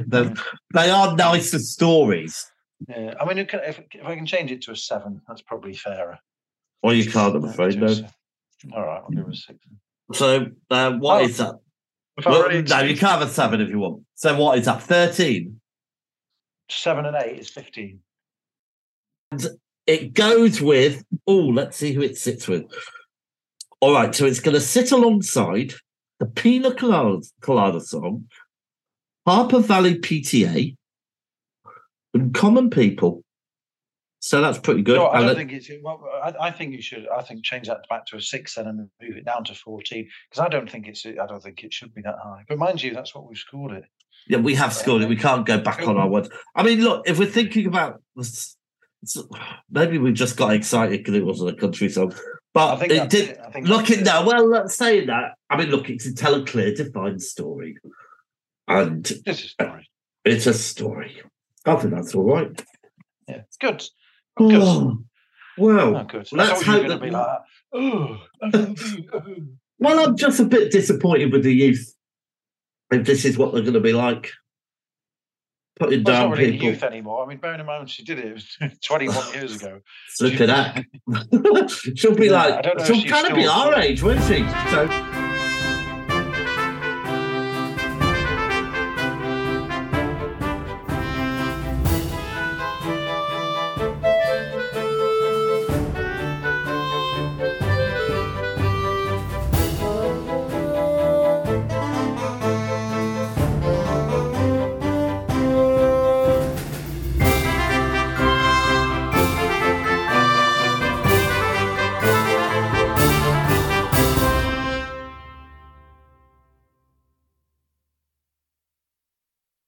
they, 0.73 0.89
are 0.89 1.15
nicer 1.15 1.59
stories. 1.59 2.45
Yeah, 2.89 3.13
I 3.21 3.25
mean, 3.25 3.37
if, 3.37 3.53
if 3.53 3.79
I 4.05 4.15
can 4.15 4.25
change 4.25 4.51
it 4.51 4.61
to 4.63 4.71
a 4.71 4.75
seven, 4.75 5.21
that's 5.29 5.41
probably 5.41 5.73
fairer. 5.73 6.19
Or 6.83 6.93
you 6.93 7.09
can't, 7.09 7.35
I'm 7.37 7.45
afraid. 7.45 7.79
No. 7.79 7.87
All 8.75 8.85
right, 8.85 9.01
I'll 9.01 9.09
give 9.09 9.25
it 9.27 9.33
a 9.33 9.35
six. 9.35 9.59
So, 10.13 10.47
uh, 10.69 10.91
what 10.93 11.21
Oh, 11.21 11.25
is 11.25 11.37
that? 11.37 11.55
Well, 12.25 12.41
no, 12.41 12.49
you 12.49 12.59
exceed- 12.59 12.99
can 12.99 13.09
have 13.09 13.21
a 13.21 13.29
seven 13.29 13.61
if 13.61 13.69
you 13.69 13.79
want. 13.79 14.03
So, 14.15 14.37
what 14.37 14.57
is 14.59 14.65
that? 14.65 14.81
Thirteen. 14.83 15.61
seven 16.69 17.05
and 17.05 17.15
eight 17.15 17.39
is 17.39 17.49
fifteen. 17.49 17.99
And 19.31 19.47
It 19.85 20.13
goes 20.13 20.59
with. 20.61 21.03
Oh, 21.25 21.37
let's 21.47 21.77
see 21.77 21.93
who 21.93 22.01
it 22.01 22.17
sits 22.17 22.47
with. 22.47 22.63
All 23.79 23.93
right, 23.93 24.13
so 24.13 24.25
it's 24.25 24.39
going 24.41 24.55
to 24.55 24.61
sit 24.61 24.91
alongside 24.91 25.73
the 26.19 26.25
Pina 26.25 26.73
Colada, 26.73 27.25
Colada 27.41 27.79
song, 27.79 28.25
Harper 29.25 29.59
Valley 29.59 29.99
PTA, 29.99 30.75
and 32.13 32.33
Common 32.33 32.69
People. 32.69 33.23
So 34.19 34.41
that's 34.41 34.57
pretty 34.57 34.81
good. 34.81 34.95
No, 34.97 35.07
I 35.07 35.21
don't 35.21 35.29
it- 35.31 35.35
think 35.35 35.51
it's. 35.51 35.69
Well, 35.83 36.03
I, 36.23 36.33
I 36.47 36.51
think 36.51 36.73
you 36.73 36.81
should. 36.81 37.07
I 37.15 37.21
think 37.21 37.43
change 37.45 37.67
that 37.67 37.81
back 37.89 38.05
to 38.07 38.17
a 38.17 38.21
six 38.21 38.55
then 38.55 38.67
and 38.67 38.77
move 38.77 39.15
it 39.17 39.25
down 39.25 39.43
to 39.45 39.53
fourteen 39.53 40.09
because 40.29 40.43
I 40.43 40.49
don't 40.49 40.69
think 40.69 40.87
it's. 40.87 41.05
I 41.05 41.25
don't 41.27 41.41
think 41.41 41.63
it 41.63 41.71
should 41.71 41.93
be 41.93 42.01
that 42.01 42.15
high. 42.21 42.43
But 42.47 42.57
mind 42.57 42.81
you, 42.81 42.93
that's 42.93 43.13
what 43.13 43.27
we've 43.27 43.37
scored 43.37 43.73
it. 43.73 43.83
Yeah, 44.27 44.39
we 44.39 44.55
have 44.55 44.73
scored 44.73 45.03
it. 45.03 45.09
We 45.09 45.15
can't 45.15 45.45
go 45.45 45.59
back 45.59 45.87
on 45.87 45.97
our 45.97 46.09
words. 46.09 46.29
I 46.55 46.63
mean, 46.63 46.81
look, 46.81 47.07
if 47.07 47.19
we're 47.19 47.27
thinking 47.27 47.67
about 47.67 48.01
this, 48.15 48.57
maybe 49.69 49.99
we 49.99 50.11
just 50.11 50.35
got 50.35 50.53
excited 50.53 50.97
because 50.99 51.13
it 51.13 51.25
wasn't 51.25 51.51
a 51.51 51.55
country 51.55 51.87
song. 51.87 52.13
But 52.53 52.73
I 52.73 52.75
think 52.77 52.91
it 52.93 53.09
did. 53.09 53.29
it. 53.29 53.39
I 53.45 53.51
think 53.51 53.67
Look 53.67 53.91
at 53.91 54.03
that. 54.05 54.25
Well, 54.25 54.47
let's 54.47 54.75
say 54.75 55.05
that. 55.05 55.33
I 55.49 55.57
mean, 55.57 55.69
look, 55.69 55.89
it's 55.89 56.05
a 56.07 56.13
tell 56.13 56.35
a 56.35 56.45
clear, 56.45 56.73
defined 56.73 57.21
story, 57.21 57.77
and 58.67 59.03
This 59.25 59.43
is 59.43 59.51
story. 59.51 59.89
it's 60.25 60.47
a 60.47 60.53
story. 60.53 61.21
I 61.65 61.75
think 61.75 61.93
that's 61.93 62.15
all 62.15 62.23
right. 62.23 62.65
Yeah, 63.27 63.35
it's 63.37 63.57
good. 63.57 63.83
Good. 64.37 64.53
Oh, 64.61 64.97
well, 65.57 65.97
Oh, 65.97 66.03
good. 66.05 66.27
Let's 66.31 66.63
thought 66.63 66.65
you 66.65 66.71
were 66.73 66.79
hope 66.79 66.87
that- 66.87 67.01
be 67.01 67.09
like, 67.11 67.27
that. 67.27 67.41
I 67.73 68.57
love 68.57 68.97
you, 68.97 69.09
oh." 69.13 69.35
well, 69.79 69.99
I'm 70.07 70.15
just 70.17 70.39
a 70.39 70.45
bit 70.45 70.71
disappointed 70.71 71.31
with 71.31 71.43
the 71.43 71.53
youth. 71.53 71.93
If 72.91 73.05
this 73.05 73.25
is 73.25 73.37
what 73.37 73.51
they're 73.53 73.61
going 73.63 73.73
to 73.73 73.79
be 73.81 73.93
like, 73.93 74.31
putting 75.79 76.03
well, 76.03 76.13
down 76.13 76.29
not 76.29 76.37
really 76.37 76.51
people. 76.53 76.67
youth 76.69 76.83
anymore. 76.83 77.23
I 77.23 77.27
mean, 77.27 77.37
bearing 77.37 77.59
in 77.59 77.65
mind 77.65 77.89
she 77.89 78.03
did 78.03 78.19
it, 78.19 78.25
it 78.25 78.33
was 78.33 78.57
21 78.83 79.33
years 79.33 79.55
ago. 79.55 79.79
Look 80.21 80.41
at 80.41 80.47
that. 80.47 80.85
she'll 81.95 82.15
be 82.15 82.27
Yeah, 82.27 82.61
like, 82.63 82.85
she'll 82.85 83.03
kind 83.05 83.27
of 83.27 83.35
be 83.35 83.47
our 83.47 83.75
age, 83.75 84.01
won't 84.03 84.21
she? 84.23 84.45
So, 84.71 84.87